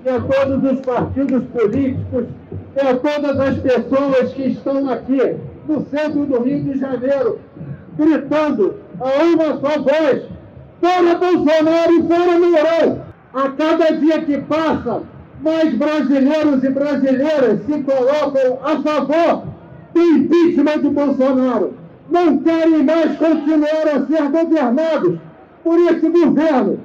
e 0.05 0.09
a 0.09 0.21
todos 0.21 0.73
os 0.73 0.81
partidos 0.81 1.45
políticos 1.49 2.25
e 2.77 2.81
a 2.81 2.97
todas 2.97 3.41
as 3.41 3.59
pessoas 3.59 4.33
que 4.33 4.43
estão 4.49 4.89
aqui 4.89 5.37
no 5.69 5.87
centro 5.87 6.25
do 6.25 6.43
Rio 6.43 6.63
de 6.63 6.79
Janeiro, 6.79 7.39
gritando 7.97 8.77
a 9.03 9.25
uma 9.25 9.61
só 9.61 9.81
voz: 9.81 10.23
fora 10.81 11.15
Bolsonaro 11.17 11.93
e 11.93 12.03
fora 12.07 12.39
Mourão! 12.39 13.03
A 13.35 13.49
cada 13.51 13.97
dia 13.99 14.23
que 14.23 14.39
passa, 14.43 15.03
mais 15.43 15.75
brasileiros 15.75 16.63
e 16.63 16.69
brasileiras 16.69 17.61
se 17.67 17.83
colocam 17.83 18.59
a 18.63 18.81
favor 18.83 19.45
do 19.95 20.01
impeachment 20.01 20.81
de 20.81 20.89
Bolsonaro. 20.91 21.75
Não 22.11 22.39
querem 22.39 22.85
mais 22.85 23.17
continuar 23.17 23.89
a 23.89 24.07
ser 24.07 24.23
governados 24.29 25.19
por 25.65 25.79
esse 25.79 26.09
governo 26.09 26.79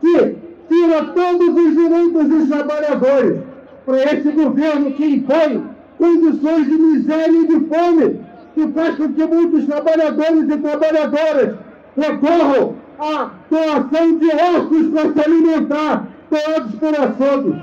que 0.00 0.36
tira 0.68 1.04
todos 1.14 1.48
os 1.48 1.74
direitos 1.74 2.28
dos 2.28 2.48
trabalhadores 2.48 3.40
para 3.86 4.02
esse 4.12 4.30
governo 4.30 4.92
que 4.92 5.06
impõe 5.06 5.64
condições 5.98 6.66
de 6.66 6.76
miséria 6.76 7.38
e 7.38 7.46
de 7.46 7.60
fome, 7.66 8.20
que 8.54 8.68
faz 8.68 8.96
com 8.96 9.12
que 9.12 9.24
muitos 9.26 9.66
trabalhadores 9.66 10.50
e 10.50 10.56
trabalhadoras 10.58 11.63
recorram 11.96 12.74
à 12.98 13.30
doação 13.50 14.18
de 14.18 14.26
ossos 14.26 14.88
para 14.92 15.12
se 15.12 15.28
alimentar, 15.28 16.08
todos 16.30 16.74
por 16.76 16.94
açougues. 17.00 17.62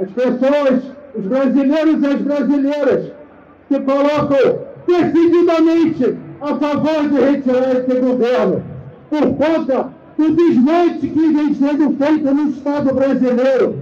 As 0.00 0.10
pessoas, 0.10 0.82
os 1.14 1.24
brasileiros 1.26 2.02
e 2.02 2.06
as 2.06 2.20
brasileiras, 2.20 3.12
se 3.68 3.80
colocam 3.80 4.58
decididamente 4.86 6.16
a 6.40 6.54
favor 6.56 7.08
de 7.08 7.20
retirar 7.20 7.76
esse 7.76 8.00
governo, 8.00 8.62
por 9.08 9.34
conta 9.36 9.88
do 10.18 10.30
desmonte 10.30 11.08
que 11.08 11.32
vem 11.32 11.54
sendo 11.54 11.96
feito 11.96 12.34
no 12.34 12.50
Estado 12.50 12.94
brasileiro. 12.94 13.78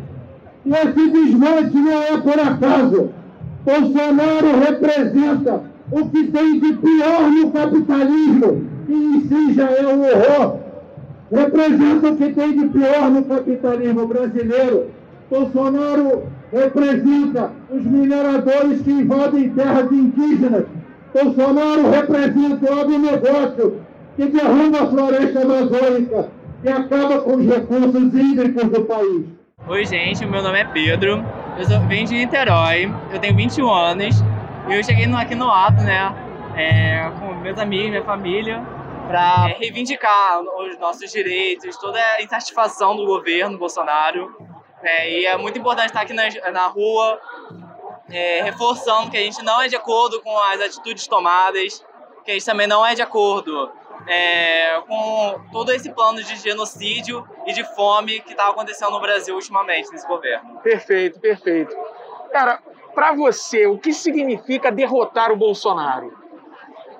E 0.64 0.71
esse 0.73 1.11
desmonte 1.11 1.76
não 1.76 2.02
é 2.02 2.19
por 2.19 2.38
acaso. 2.38 3.11
Bolsonaro 3.64 4.59
representa 4.67 5.62
o 5.91 6.09
que 6.09 6.25
tem 6.25 6.61
de 6.61 6.73
pior 6.75 7.31
no 7.31 7.50
capitalismo, 7.50 8.67
que 8.86 8.92
em 8.92 9.54
já 9.54 9.70
é 9.70 9.86
um 9.86 10.00
horror. 10.00 10.58
Representa 11.30 12.08
o 12.08 12.16
que 12.16 12.32
tem 12.32 12.58
de 12.58 12.68
pior 12.68 13.10
no 13.10 13.24
capitalismo 13.24 14.06
brasileiro. 14.06 14.90
Bolsonaro 15.30 16.24
representa 16.52 17.50
os 17.70 17.84
mineradores 17.84 18.82
que 18.82 18.90
invadem 18.90 19.48
terras 19.50 19.90
indígenas. 19.90 20.66
Bolsonaro 21.14 21.90
representa 21.90 22.70
o 22.70 22.80
agronegócio 22.80 23.80
que 24.16 24.26
derruba 24.26 24.82
a 24.82 24.86
floresta 24.86 25.40
amazônica 25.40 26.28
e 26.62 26.68
acaba 26.68 27.20
com 27.20 27.36
os 27.36 27.46
recursos 27.46 28.14
hídricos 28.14 28.68
do 28.68 28.84
país. 28.84 29.24
Oi, 29.66 29.84
gente, 29.86 30.26
meu 30.26 30.42
nome 30.42 30.58
é 30.58 30.64
Pedro, 30.64 31.24
eu 31.56 31.64
sou, 31.64 31.80
venho 31.86 32.06
de 32.06 32.14
Niterói, 32.14 32.92
eu 33.12 33.18
tenho 33.18 33.36
21 33.36 33.70
anos 33.70 34.22
e 34.68 34.74
eu 34.74 34.82
cheguei 34.82 35.06
aqui 35.14 35.34
no 35.34 35.48
ato, 35.50 35.82
né, 35.82 36.12
é, 36.56 37.11
com 37.18 37.35
meus 37.35 37.59
amigos, 37.59 37.90
minha 37.90 38.04
família, 38.04 38.62
para 39.06 39.47
reivindicar 39.47 40.40
os 40.40 40.78
nossos 40.78 41.11
direitos, 41.11 41.76
toda 41.76 41.99
a 41.99 42.23
insatisfação 42.23 42.97
do 42.97 43.04
governo 43.04 43.59
Bolsonaro. 43.59 44.35
É, 44.82 45.11
e 45.11 45.26
é 45.26 45.37
muito 45.37 45.59
importante 45.59 45.88
estar 45.88 46.00
aqui 46.00 46.12
na, 46.12 46.25
na 46.50 46.66
rua, 46.66 47.21
é, 48.11 48.42
reforçando 48.42 49.11
que 49.11 49.16
a 49.16 49.21
gente 49.21 49.42
não 49.42 49.61
é 49.61 49.68
de 49.68 49.76
acordo 49.76 50.21
com 50.23 50.37
as 50.38 50.61
atitudes 50.61 51.06
tomadas, 51.06 51.85
que 52.25 52.30
a 52.30 52.35
gente 52.35 52.47
também 52.47 52.66
não 52.66 52.85
é 52.85 52.94
de 52.94 53.02
acordo 53.02 53.71
é, 54.06 54.80
com 54.80 55.40
todo 55.52 55.73
esse 55.73 55.92
plano 55.92 56.23
de 56.23 56.37
genocídio 56.37 57.26
e 57.47 57.52
de 57.52 57.64
fome 57.75 58.21
que 58.21 58.32
está 58.32 58.49
acontecendo 58.49 58.90
no 58.92 59.00
Brasil 59.00 59.35
ultimamente, 59.35 59.90
nesse 59.90 60.06
governo. 60.06 60.59
Perfeito, 60.61 61.21
perfeito. 61.21 61.76
Cara, 62.32 62.61
para 62.94 63.12
você, 63.12 63.66
o 63.66 63.78
que 63.78 63.92
significa 63.92 64.71
derrotar 64.71 65.30
o 65.30 65.37
Bolsonaro? 65.37 66.22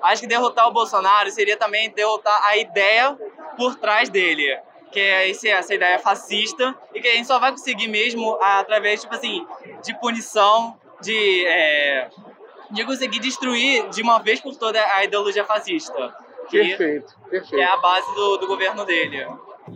Acho 0.03 0.21
que 0.21 0.27
derrotar 0.27 0.67
o 0.67 0.71
Bolsonaro 0.73 1.31
seria 1.31 1.55
também 1.55 1.89
derrotar 1.89 2.37
a 2.47 2.57
ideia 2.57 3.17
por 3.55 3.75
trás 3.75 4.09
dele, 4.09 4.59
que 4.91 4.99
é 4.99 5.29
esse, 5.29 5.47
essa 5.47 5.73
ideia 5.73 5.97
fascista 5.97 6.75
e 6.93 6.99
que 6.99 7.07
a 7.07 7.13
gente 7.13 7.25
só 7.25 7.39
vai 7.39 7.51
conseguir 7.51 7.87
mesmo 7.87 8.37
através, 8.41 9.01
tipo 9.01 9.15
assim, 9.15 9.47
de 9.81 9.97
punição, 9.99 10.77
de, 11.01 11.45
é, 11.45 12.09
de 12.69 12.85
conseguir 12.85 13.19
destruir 13.19 13.87
de 13.89 14.01
uma 14.01 14.19
vez 14.19 14.41
por 14.41 14.55
toda 14.57 14.79
a 14.93 15.05
ideologia 15.05 15.45
fascista. 15.45 16.13
Que, 16.49 16.59
perfeito, 16.59 17.15
perfeito. 17.29 17.55
Que 17.55 17.61
é 17.61 17.65
a 17.65 17.77
base 17.77 18.13
do, 18.13 18.37
do 18.37 18.47
governo 18.47 18.85
dele. 18.85 19.25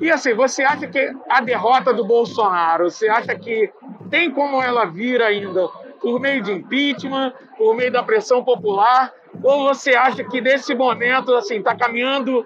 E 0.02 0.12
assim, 0.12 0.34
você 0.34 0.64
acha 0.64 0.88
que 0.88 1.10
a 1.30 1.40
derrota 1.40 1.94
do 1.94 2.04
Bolsonaro, 2.04 2.92
você 2.92 3.08
acha 3.08 3.34
que 3.34 3.72
tem 4.10 4.30
como 4.30 4.62
ela 4.62 4.86
vir 4.86 5.22
ainda 5.22 5.70
por 6.02 6.20
meio 6.20 6.44
de 6.44 6.52
impeachment, 6.52 7.34
por 7.58 7.74
meio 7.74 7.92
da 7.92 8.04
pressão 8.04 8.44
popular, 8.44 9.14
ou 9.44 9.68
você 9.68 9.96
acha 9.96 10.24
que 10.24 10.42
nesse 10.42 10.74
momento 10.76 11.34
assim 11.36 11.58
está 11.60 11.76
caminhando 11.76 12.46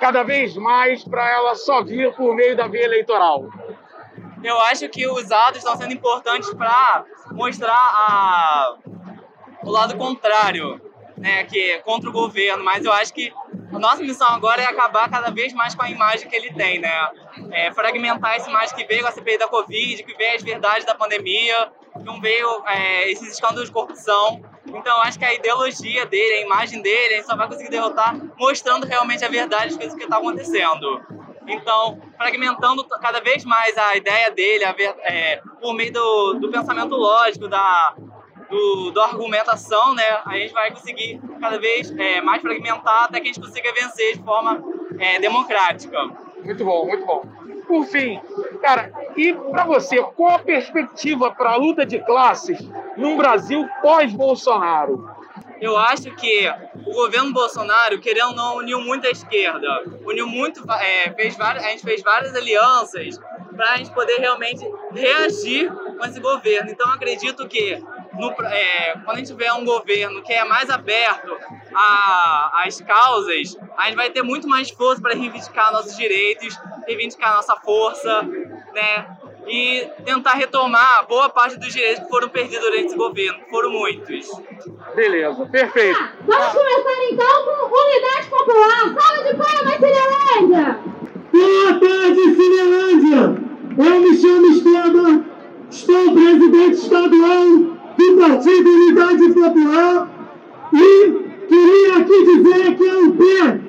cada 0.00 0.22
vez 0.22 0.56
mais 0.56 1.04
para 1.04 1.28
ela 1.30 1.54
só 1.54 1.82
vir 1.82 2.14
por 2.14 2.34
meio 2.34 2.56
da 2.56 2.66
via 2.66 2.84
eleitoral? 2.84 3.48
Eu 4.42 4.58
acho 4.62 4.88
que 4.88 5.06
os 5.06 5.30
atos 5.30 5.58
estão 5.58 5.76
sendo 5.76 5.92
importantes 5.92 6.52
para 6.54 7.04
mostrar 7.32 7.74
a... 7.74 8.74
o 9.62 9.70
lado 9.70 9.96
contrário, 9.96 10.80
né, 11.16 11.44
que 11.44 11.72
é 11.72 11.78
contra 11.78 12.08
o 12.08 12.12
governo, 12.12 12.64
mas 12.64 12.84
eu 12.84 12.92
acho 12.92 13.12
que 13.12 13.30
a 13.72 13.78
nossa 13.78 14.02
missão 14.02 14.28
agora 14.28 14.62
é 14.62 14.66
acabar 14.66 15.08
cada 15.08 15.30
vez 15.30 15.52
mais 15.52 15.74
com 15.74 15.82
a 15.82 15.90
imagem 15.90 16.28
que 16.28 16.34
ele 16.34 16.52
tem, 16.52 16.80
né? 16.80 17.10
É 17.52 17.72
fragmentar 17.72 18.34
essa 18.34 18.50
imagem 18.50 18.74
que 18.74 18.84
veio 18.84 19.02
com 19.02 19.08
a 19.08 19.12
CPI 19.12 19.38
da 19.38 19.46
Covid, 19.46 20.02
que 20.02 20.14
veio 20.14 20.34
as 20.34 20.42
verdades 20.42 20.84
da 20.84 20.94
pandemia, 20.94 21.70
que 21.92 22.02
não 22.02 22.20
veio 22.20 22.48
é, 22.66 23.10
esses 23.10 23.28
escândalos 23.28 23.66
de 23.66 23.72
corrupção. 23.72 24.42
Então, 24.74 25.00
acho 25.02 25.18
que 25.18 25.24
a 25.24 25.34
ideologia 25.34 26.06
dele, 26.06 26.34
a 26.34 26.40
imagem 26.42 26.80
dele, 26.82 27.14
a 27.14 27.16
gente 27.18 27.26
só 27.26 27.36
vai 27.36 27.48
conseguir 27.48 27.70
derrotar 27.70 28.16
mostrando 28.38 28.86
realmente 28.86 29.24
a 29.24 29.28
verdade 29.28 29.70
das 29.70 29.76
coisas 29.76 29.94
que 29.94 30.04
está 30.04 30.16
acontecendo. 30.16 31.00
Então, 31.46 32.00
fragmentando 32.16 32.84
cada 32.84 33.20
vez 33.20 33.44
mais 33.44 33.76
a 33.76 33.96
ideia 33.96 34.30
dele, 34.30 34.64
a 34.64 34.72
ver, 34.72 34.94
é, 35.00 35.40
por 35.60 35.74
meio 35.74 35.92
do, 35.92 36.34
do 36.34 36.50
pensamento 36.50 36.94
lógico, 36.94 37.48
da, 37.48 37.94
do 38.50 39.00
argumentação, 39.00 39.94
né, 39.94 40.20
a 40.26 40.36
gente 40.36 40.52
vai 40.52 40.70
conseguir 40.70 41.20
cada 41.40 41.58
vez 41.58 41.90
é, 41.96 42.20
mais 42.20 42.42
fragmentar 42.42 43.04
até 43.04 43.20
que 43.20 43.28
a 43.28 43.32
gente 43.32 43.40
consiga 43.40 43.72
vencer 43.72 44.16
de 44.16 44.22
forma 44.24 44.62
é, 44.98 45.18
democrática. 45.20 45.98
Muito 46.44 46.64
bom, 46.64 46.86
muito 46.86 47.04
bom. 47.04 47.24
Por 47.66 47.84
fim, 47.86 48.20
cara, 48.60 48.92
e 49.16 49.32
para 49.32 49.64
você, 49.64 50.02
qual 50.02 50.34
a 50.34 50.38
perspectiva 50.38 51.30
para 51.30 51.52
a 51.52 51.56
luta 51.56 51.86
de 51.86 51.98
classes 52.00 52.58
num 52.96 53.16
Brasil 53.16 53.68
pós-Bolsonaro? 53.80 55.08
Eu 55.60 55.76
acho 55.76 56.10
que 56.16 56.50
o 56.86 56.92
governo 56.92 57.32
Bolsonaro, 57.32 58.00
querendo 58.00 58.30
ou 58.30 58.34
não, 58.34 58.56
uniu 58.56 58.80
muito 58.80 59.06
a 59.06 59.10
esquerda. 59.10 59.84
Uniu 60.04 60.26
muito, 60.26 60.64
é, 60.72 61.12
fez 61.12 61.36
várias, 61.36 61.64
a 61.64 61.68
gente 61.68 61.82
fez 61.82 62.02
várias 62.02 62.34
alianças 62.34 63.20
para 63.54 63.72
a 63.72 63.76
gente 63.76 63.92
poder 63.92 64.16
realmente 64.16 64.66
reagir 64.92 65.70
com 65.70 66.04
esse 66.06 66.18
governo. 66.18 66.70
Então, 66.70 66.90
acredito 66.90 67.46
que 67.46 67.78
no, 68.20 68.30
é, 68.46 68.92
quando 69.04 69.16
a 69.16 69.16
gente 69.16 69.28
tiver 69.28 69.52
um 69.54 69.64
governo 69.64 70.22
que 70.22 70.32
é 70.32 70.44
mais 70.44 70.68
aberto 70.68 71.36
às 72.62 72.80
causas, 72.82 73.56
a 73.76 73.86
gente 73.86 73.96
vai 73.96 74.10
ter 74.10 74.22
muito 74.22 74.46
mais 74.46 74.70
força 74.70 75.00
para 75.00 75.14
reivindicar 75.14 75.72
nossos 75.72 75.96
direitos, 75.96 76.56
reivindicar 76.86 77.34
nossa 77.34 77.56
força, 77.56 78.22
né? 78.72 79.16
E 79.46 79.88
tentar 80.04 80.32
retomar 80.32 81.06
boa 81.08 81.30
parte 81.30 81.58
dos 81.58 81.72
direitos 81.72 82.04
que 82.04 82.10
foram 82.10 82.28
perdidos 82.28 82.60
durante 82.60 82.86
esse 82.86 82.96
governo, 82.96 83.42
que 83.42 83.50
foram 83.50 83.70
muitos. 83.70 84.28
Beleza, 84.94 85.46
perfeito. 85.46 85.98
Vamos 86.26 86.52
começar 86.52 87.04
então 87.10 87.44
com 87.44 87.74
Unidade 87.74 88.28
Popular. 88.28 88.94
Sala 89.00 89.24
de 89.24 89.36
palmas, 89.36 89.74
Cinelândia! 89.80 90.78
Boa 91.32 91.80
tarde, 91.80 92.34
Cinelândia! 92.36 93.50
Eu 93.78 94.00
me 94.00 94.16
chamo 94.16 94.46
Esteban, 94.46 95.24
estou 95.70 96.12
presidente 96.12 96.74
estadual 96.74 97.80
do 98.00 98.16
Partido 98.16 98.70
Unidade 98.70 99.32
Popular 99.32 100.08
e 100.72 101.12
queria 101.48 101.96
aqui 101.98 102.24
dizer 102.24 102.76
que 102.76 102.88
é 102.88 102.96
o 102.96 103.12
P 103.12 103.60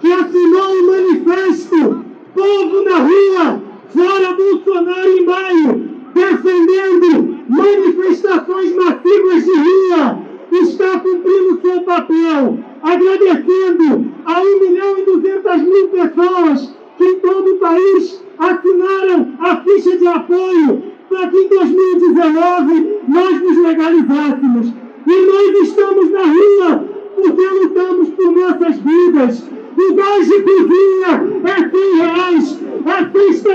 que 0.00 0.12
assinou 0.12 0.70
o 0.70 0.82
um 0.82 0.86
manifesto 0.86 2.04
Povo 2.34 2.82
na 2.82 2.98
Rua, 2.98 3.62
fora 3.88 4.34
Bolsonaro 4.34 5.08
em 5.08 5.24
maio, 5.24 5.90
defendendo 6.14 7.38
manifestações 7.48 8.74
massivas 8.74 9.44
de 9.44 9.52
rua, 9.56 10.18
está 10.52 11.00
cumprindo 11.00 11.60
seu 11.62 11.80
papel, 11.82 12.58
agradecendo 12.82 14.12
a 14.26 14.40
1 14.40 14.60
milhão 14.60 14.98
e 14.98 15.04
200 15.06 15.62
mil 15.62 15.88
pessoas 15.88 16.76
que 16.98 17.04
em 17.04 17.20
todo 17.20 17.54
o 17.54 17.58
país 17.58 18.22
assinaram 18.38 19.32
a 19.40 19.56
ficha 19.56 19.96
de 19.96 20.06
apoio 20.06 20.96
para 21.08 21.28
que 21.28 21.36
em 21.36 21.48
2019 21.48 22.98
nós 23.08 23.42
nos 23.42 23.58
legalizássemos. 23.58 24.74
E 25.06 25.26
nós 25.26 25.68
estamos 25.68 26.10
na 26.10 26.22
rua 26.24 26.84
porque 27.14 27.42
lutamos 27.42 28.08
por 28.10 28.32
nossas 28.32 28.78
vidas. 28.78 29.44
O 29.78 29.94
gás 29.94 30.26
de 30.26 30.42
cozinha 30.42 31.22
é 31.44 31.70
100 31.70 31.96
reais, 31.96 32.58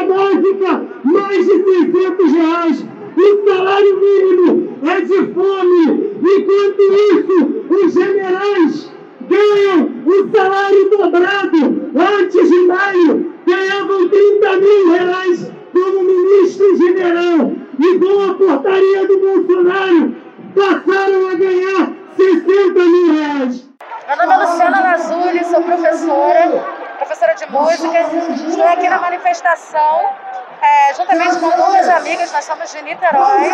a 0.01 0.05
cesta 0.05 0.05
básica 0.05 0.85
mais 1.03 1.45
de 1.45 1.63
600 1.63 2.33
reais. 2.33 2.85
O 3.17 3.49
salário 3.49 3.99
mínimo 3.99 4.77
é 4.83 5.01
de 5.01 5.33
fome. 5.33 6.11
Enquanto 6.21 6.81
isso, 7.11 7.65
os 7.69 7.93
generais 7.93 8.91
ganham 9.29 9.89
o 10.05 10.35
salário 10.35 10.89
dobrado. 10.89 11.91
Antes 11.95 12.49
de 12.49 12.59
maio, 12.67 13.33
ganhavam 13.45 14.09
30 14.09 14.57
mil 14.57 14.91
reais 14.91 15.51
como 15.73 16.03
ministro 16.03 16.75
general. 16.77 17.51
E 17.79 17.99
com 17.99 18.23
a 18.23 18.33
portaria 18.35 19.07
do 19.07 19.19
Bolsonaro 19.19 20.15
passaram 20.55 21.29
a 21.29 21.33
ganhar 21.35 21.93
60 22.15 22.79
mil 22.85 23.13
reais. 23.13 23.69
Meu 24.07 24.17
nome 24.17 24.33
é 24.33 24.45
Luciana 24.45 24.81
Lazuli, 24.81 25.43
sou 25.45 25.63
professora, 25.63 26.81
professora 27.12 27.36
de 27.36 27.52
música. 27.52 28.00
Estou 28.47 28.67
aqui 28.67 28.88
na 28.88 29.00
manifestação 29.00 30.13
é, 30.62 30.93
juntamente 30.93 31.39
com 31.39 31.50
duas 31.50 31.89
amigas, 31.89 32.32
nós 32.32 32.45
somos 32.45 32.71
de 32.71 32.82
Niterói, 32.84 33.50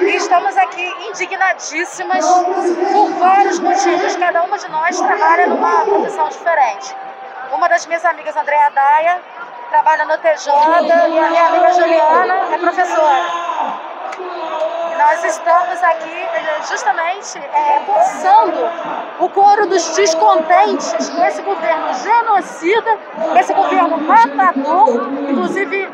e 0.00 0.16
estamos 0.16 0.56
aqui 0.56 0.86
indignadíssimas 1.08 2.24
por 2.92 3.10
vários 3.18 3.58
motivos. 3.58 4.16
Cada 4.16 4.42
uma 4.44 4.56
de 4.56 4.70
nós 4.70 4.98
trabalha 4.98 5.46
numa 5.48 5.84
profissão 5.84 6.28
diferente. 6.28 6.96
Uma 7.52 7.68
das 7.68 7.84
minhas 7.86 8.04
amigas, 8.04 8.34
Andréa 8.36 8.70
Daia, 8.70 9.20
trabalha 9.70 10.04
no 10.06 10.16
TJ 10.18 10.52
e 10.52 10.92
a 10.92 11.28
minha 11.28 11.46
amiga 11.46 11.72
Juliana 11.72 12.54
é 12.54 12.58
professora. 12.58 13.24
Nós 14.96 15.24
estamos 15.24 15.82
aqui 15.82 16.22
eh, 16.22 16.58
justamente 16.68 17.38
é, 17.38 17.80
forçando 17.84 18.70
o 19.20 19.28
coro 19.28 19.66
dos 19.66 19.96
descontentes 19.96 21.10
com 21.10 21.24
esse 21.24 21.42
governo 21.42 21.94
genocida, 21.94 22.98
esse 23.38 23.54
governo 23.54 23.98
matador, 23.98 25.08
inclusive 25.30 25.88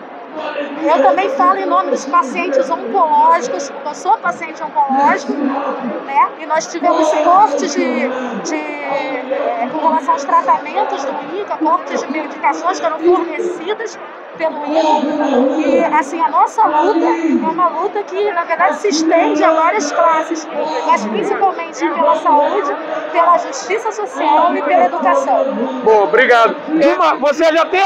eu 0.83 1.03
também 1.03 1.29
falo 1.31 1.59
em 1.59 1.67
nome 1.67 1.91
dos 1.91 2.07
pacientes 2.07 2.69
oncológicos, 2.71 3.71
porque 3.71 3.89
eu 3.89 3.95
sou 3.95 4.17
paciente 4.19 4.63
oncológico, 4.63 5.33
né? 5.33 6.31
E 6.41 6.47
nós 6.47 6.67
tivemos 6.67 7.09
cortes 7.23 7.75
de, 7.75 8.09
de 8.43 8.55
é, 8.57 9.69
com 9.71 9.79
relação 9.79 10.15
aos 10.15 10.25
tratamentos 10.25 11.05
do 11.05 11.13
INCA, 11.39 11.59
cortes 11.59 12.01
de 12.01 12.11
medicações 12.11 12.81
que 12.81 12.87
eram 12.87 12.99
fornecidas 12.99 13.99
pelo 14.37 14.65
INCA. 14.67 15.69
E 15.69 15.85
assim, 15.85 16.21
a 16.21 16.29
nossa 16.29 16.65
luta 16.67 17.07
é 17.07 17.51
uma 17.51 17.69
luta 17.69 18.03
que, 18.03 18.33
na 18.33 18.45
verdade, 18.45 18.77
se 18.77 18.89
estende 18.89 19.43
a 19.43 19.53
várias 19.53 19.93
classes, 19.93 20.49
mas 20.87 21.05
principalmente 21.07 21.79
pela 21.79 22.17
saúde, 22.17 22.75
pela 23.13 23.39
justiça 23.39 23.93
social 23.93 24.57
e 24.57 24.63
pela 24.63 24.85
educação. 24.87 25.45
Bom, 25.85 26.05
obrigado. 26.05 26.57
Uma, 26.69 27.15
você 27.17 27.45
já 27.45 27.67
tem 27.67 27.83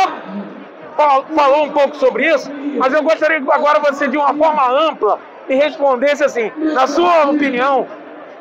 falou 1.34 1.64
um 1.64 1.70
pouco 1.72 1.94
sobre 1.96 2.26
isso, 2.26 2.50
mas 2.78 2.92
eu 2.92 3.02
gostaria 3.02 3.40
que 3.40 3.52
agora 3.52 3.78
você, 3.80 4.08
de 4.08 4.16
uma 4.16 4.32
forma 4.32 4.88
ampla, 4.88 5.18
me 5.46 5.54
respondesse 5.54 6.24
assim, 6.24 6.50
na 6.56 6.86
sua 6.86 7.26
opinião, 7.28 7.86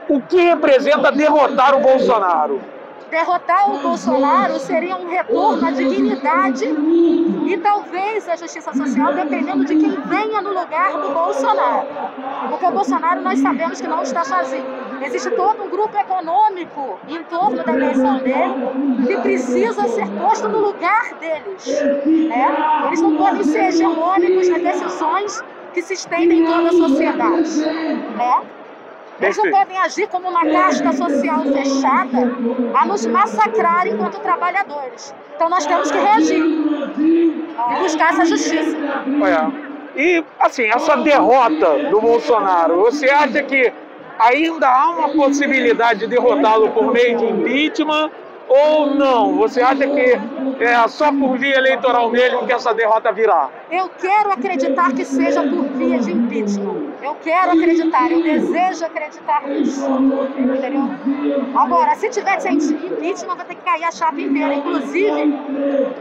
o 0.08 0.22
que 0.22 0.40
representa 0.40 1.12
derrotar 1.12 1.76
o 1.76 1.82
Bolsonaro? 1.82 2.62
Derrotar 3.10 3.72
o 3.72 3.80
Bolsonaro 3.80 4.60
seria 4.60 4.96
um 4.96 5.08
retorno 5.08 5.66
à 5.66 5.72
dignidade 5.72 6.66
e 6.66 7.58
talvez 7.58 8.28
à 8.28 8.36
justiça 8.36 8.74
social, 8.74 9.14
dependendo 9.14 9.64
de 9.66 9.76
quem 9.76 9.92
venha 10.02 10.42
no 10.42 10.50
lugar 10.50 10.92
do 10.94 11.14
Bolsonaro. 11.14 11.88
Porque 12.50 12.66
o 12.66 12.72
Bolsonaro 12.72 13.22
nós 13.22 13.40
sabemos 13.40 13.80
que 13.80 13.88
não 13.88 14.02
está 14.02 14.24
sozinho. 14.24 14.66
Existe 15.02 15.30
todo 15.32 15.64
um 15.64 15.70
grupo 15.70 15.96
econômico 15.98 17.00
em 17.08 17.24
torno 17.24 17.64
da 17.64 17.74
eleição 17.74 18.18
dele 18.18 19.06
que 19.08 19.18
precisa 19.18 19.88
ser 19.88 20.08
posto 20.10 20.48
no 20.50 20.60
lugar 20.60 21.14
deles. 21.20 21.66
Né? 22.28 22.86
Eles 22.88 23.02
não 23.02 23.16
podem 23.18 23.44
ser 23.44 23.66
hegemônicos 23.66 24.50
nas 24.50 24.62
decisões 24.62 25.44
que 25.74 25.82
se 25.82 25.94
estendem 25.94 26.40
em 26.40 26.46
toda 26.46 26.70
a 26.70 26.72
sociedade. 26.72 27.60
Né? 27.60 28.42
Eles 29.22 29.38
não 29.38 29.50
podem 29.50 29.78
agir 29.78 30.08
como 30.08 30.30
uma 30.30 30.46
casta 30.46 30.92
social 30.92 31.44
fechada 31.44 32.32
a 32.74 32.86
nos 32.86 33.06
massacrar 33.06 33.88
enquanto 33.88 34.20
trabalhadores. 34.20 35.16
Então 35.36 35.50
nós 35.50 35.66
temos 35.66 35.90
que 35.90 35.98
reagir 35.98 36.44
e 37.00 37.80
buscar 37.80 38.14
essa 38.14 38.26
justiça. 38.26 38.76
É. 38.76 39.66
E, 39.98 40.24
assim, 40.40 40.64
essa 40.66 40.98
derrota 40.98 41.90
do 41.90 42.02
Bolsonaro, 42.02 42.82
você 42.82 43.10
acha 43.10 43.42
que 43.44 43.72
ainda 44.20 44.68
há 44.68 44.90
uma 44.90 45.10
possibilidade 45.10 46.02
de 46.02 46.08
derrotá-lo 46.08 46.72
por 46.72 46.92
meio 46.92 47.18
de 47.18 47.26
impeachment 47.26 48.12
ou 48.50 48.94
não? 48.94 49.38
Você 49.38 49.62
acha 49.62 49.88
que 49.88 50.20
é 50.60 50.88
só 50.90 51.12
por 51.12 51.38
via 51.38 51.56
eleitoral 51.56 52.10
mesmo 52.10 52.46
que 52.46 52.52
essa 52.52 52.74
derrota 52.74 53.14
virá? 53.14 53.50
Eu 53.72 53.90
quero 53.90 54.34
acreditar 54.34 54.92
que 54.94 55.06
seja 55.06 55.42
por 55.42 55.64
via 55.64 56.00
de 56.00 56.12
impeachment. 56.12 56.85
Eu 57.06 57.14
quero 57.22 57.52
acreditar, 57.52 58.12
eu 58.12 58.24
desejo 58.24 58.84
acreditar 58.84 59.48
nisso. 59.48 59.86
Entendeu? 60.40 60.90
Agora, 61.56 61.94
se 61.94 62.10
tiver 62.10 62.42
gente 62.42 62.66
impeachment, 62.66 63.36
vai 63.36 63.46
ter 63.46 63.56
que 63.56 63.62
cair 63.62 63.84
a 63.84 63.92
chapa 63.92 64.20
inteira. 64.20 64.56
Inclusive, 64.56 65.38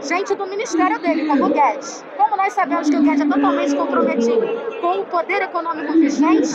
gente 0.01 0.33
do 0.33 0.47
ministério 0.47 0.97
dele, 0.97 1.27
como 1.27 1.45
o 1.45 1.49
Guedes. 1.49 2.03
Como 2.17 2.35
nós 2.35 2.53
sabemos 2.53 2.89
que 2.89 2.95
o 2.95 3.03
Guedes 3.03 3.21
é 3.21 3.25
totalmente 3.27 3.75
comprometido 3.75 4.47
com 4.81 5.01
o 5.01 5.05
poder 5.05 5.43
econômico 5.43 5.93
vigente, 5.93 6.49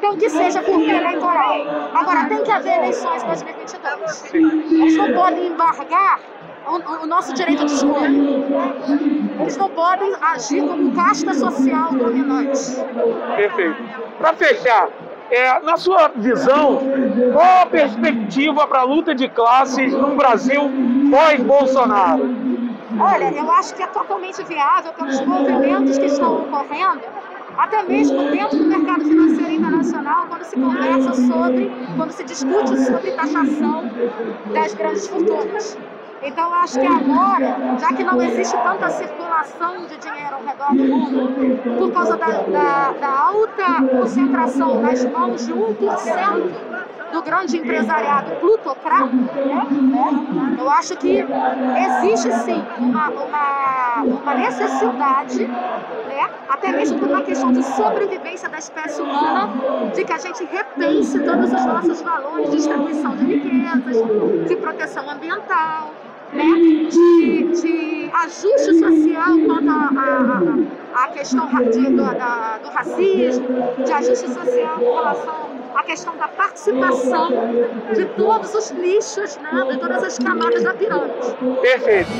tem 0.00 0.16
que 0.16 0.30
seja 0.30 0.62
por 0.62 0.78
via 0.78 0.98
eleitoral. 0.98 1.90
Agora, 1.92 2.28
tem 2.28 2.44
que 2.44 2.52
haver 2.52 2.78
eleições 2.78 3.24
em 3.24 3.26
2022. 3.26 4.34
Eles 4.34 4.96
não 4.96 5.12
podem 5.14 5.48
embargar 5.48 6.20
o, 6.70 7.02
o, 7.02 7.06
nosso 7.06 7.34
direito 7.34 7.64
de 7.64 7.72
escolha. 7.72 8.18
Eles 9.40 9.56
não 9.56 9.70
podem 9.70 10.14
agir 10.20 10.66
como 10.66 10.94
casta 10.94 11.34
social 11.34 11.92
dominante. 11.92 12.76
Perfeito. 13.36 13.76
Para 14.18 14.32
fechar, 14.34 14.88
é, 15.30 15.60
na 15.60 15.76
sua 15.76 16.08
visão, 16.08 16.80
qual 17.32 17.62
a 17.62 17.66
perspectiva 17.66 18.66
para 18.66 18.80
a 18.80 18.84
luta 18.84 19.14
de 19.14 19.28
classes 19.28 19.92
no 19.92 20.16
Brasil 20.16 20.62
pós-Bolsonaro? 21.10 22.50
Olha, 22.98 23.32
eu 23.32 23.50
acho 23.52 23.74
que 23.74 23.82
é 23.82 23.86
totalmente 23.86 24.42
viável 24.44 24.92
pelos 24.92 25.20
movimentos 25.20 25.96
que 25.96 26.06
estão 26.06 26.42
ocorrendo 26.42 27.00
até 27.56 27.82
mesmo 27.82 28.30
dentro 28.30 28.58
do 28.58 28.64
mercado 28.64 29.04
financeiro 29.04 29.52
internacional, 29.52 30.26
quando 30.28 30.44
se 30.44 30.56
conversa 30.56 31.14
sobre, 31.14 31.70
quando 31.96 32.10
se 32.10 32.24
discute 32.24 32.76
sobre 32.84 33.10
taxação 33.12 33.84
das 34.52 34.74
grandes 34.74 35.06
fortunas. 35.06 35.78
Então, 36.22 36.52
acho 36.52 36.78
que 36.78 36.86
agora, 36.86 37.78
já 37.78 37.88
que 37.94 38.04
não 38.04 38.20
existe 38.20 38.54
tanta 38.58 38.90
circulação 38.90 39.86
de 39.86 39.96
dinheiro 39.96 40.34
ao 40.34 40.42
redor 40.42 40.68
do 40.68 40.84
mundo, 40.84 41.78
por 41.78 41.92
causa 41.92 42.16
da, 42.18 42.26
da, 42.26 42.92
da 42.92 43.20
alta 43.20 43.82
concentração 43.90 44.82
nas 44.82 45.02
mãos 45.06 45.46
de 45.46 45.52
1% 45.52 46.80
do 47.10 47.22
grande 47.22 47.56
empresariado 47.56 48.32
plutocrata, 48.36 49.06
né? 49.06 50.56
eu 50.58 50.70
acho 50.70 50.96
que 50.98 51.18
existe 51.18 52.32
sim 52.44 52.62
uma, 52.78 53.08
uma, 53.08 54.02
uma 54.02 54.34
necessidade, 54.34 55.46
né? 55.46 56.30
até 56.50 56.70
mesmo 56.70 56.98
por 56.98 57.08
uma 57.08 57.22
questão 57.22 57.50
de 57.50 57.62
sobrevivência 57.62 58.48
da 58.48 58.58
espécie 58.58 59.00
humana, 59.00 59.48
de 59.94 60.04
que 60.04 60.12
a 60.12 60.18
gente 60.18 60.44
repense 60.44 61.18
todos 61.18 61.50
os 61.50 61.64
nossos 61.64 62.02
valores 62.02 62.50
de 62.50 62.56
distribuição 62.56 63.16
de 63.16 63.24
riquezas, 63.24 64.48
de 64.48 64.56
proteção 64.56 65.10
ambiental 65.10 65.90
né, 66.32 66.44
de, 66.90 67.44
de 67.60 68.10
ajuste 68.12 68.78
social 68.78 69.38
quanto 69.46 70.68
à 70.94 71.08
questão 71.08 71.48
de, 71.48 71.90
do, 71.90 71.96
da, 71.96 72.58
do 72.58 72.68
racismo, 72.68 73.46
de 73.84 73.92
ajuste 73.92 74.28
social 74.28 74.78
com 74.78 74.94
relação 74.94 75.50
à 75.74 75.82
questão 75.82 76.16
da 76.16 76.28
participação 76.28 77.30
de 77.94 78.04
todos 78.16 78.54
os 78.54 78.70
nichos, 78.72 79.36
né, 79.38 79.72
de 79.72 79.78
todas 79.78 80.02
as 80.02 80.18
camadas 80.18 80.62
da 80.62 80.74
pirâmide. 80.74 81.34
Perfeito. 81.62 82.10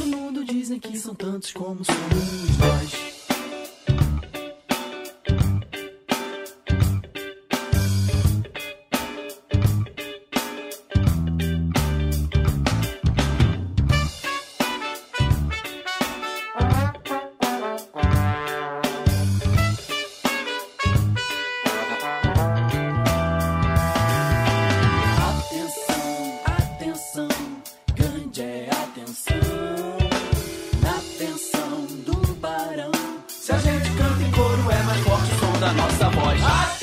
No 0.00 0.16
mundo 0.16 0.44
dizem 0.44 0.78
que 0.78 0.96
são 0.98 1.14
tantos 1.14 1.52
como 1.52 1.84
somos 1.84 2.58
nós. 2.58 3.05
Da 35.58 35.72
nossa 35.72 36.10
voz. 36.10 36.75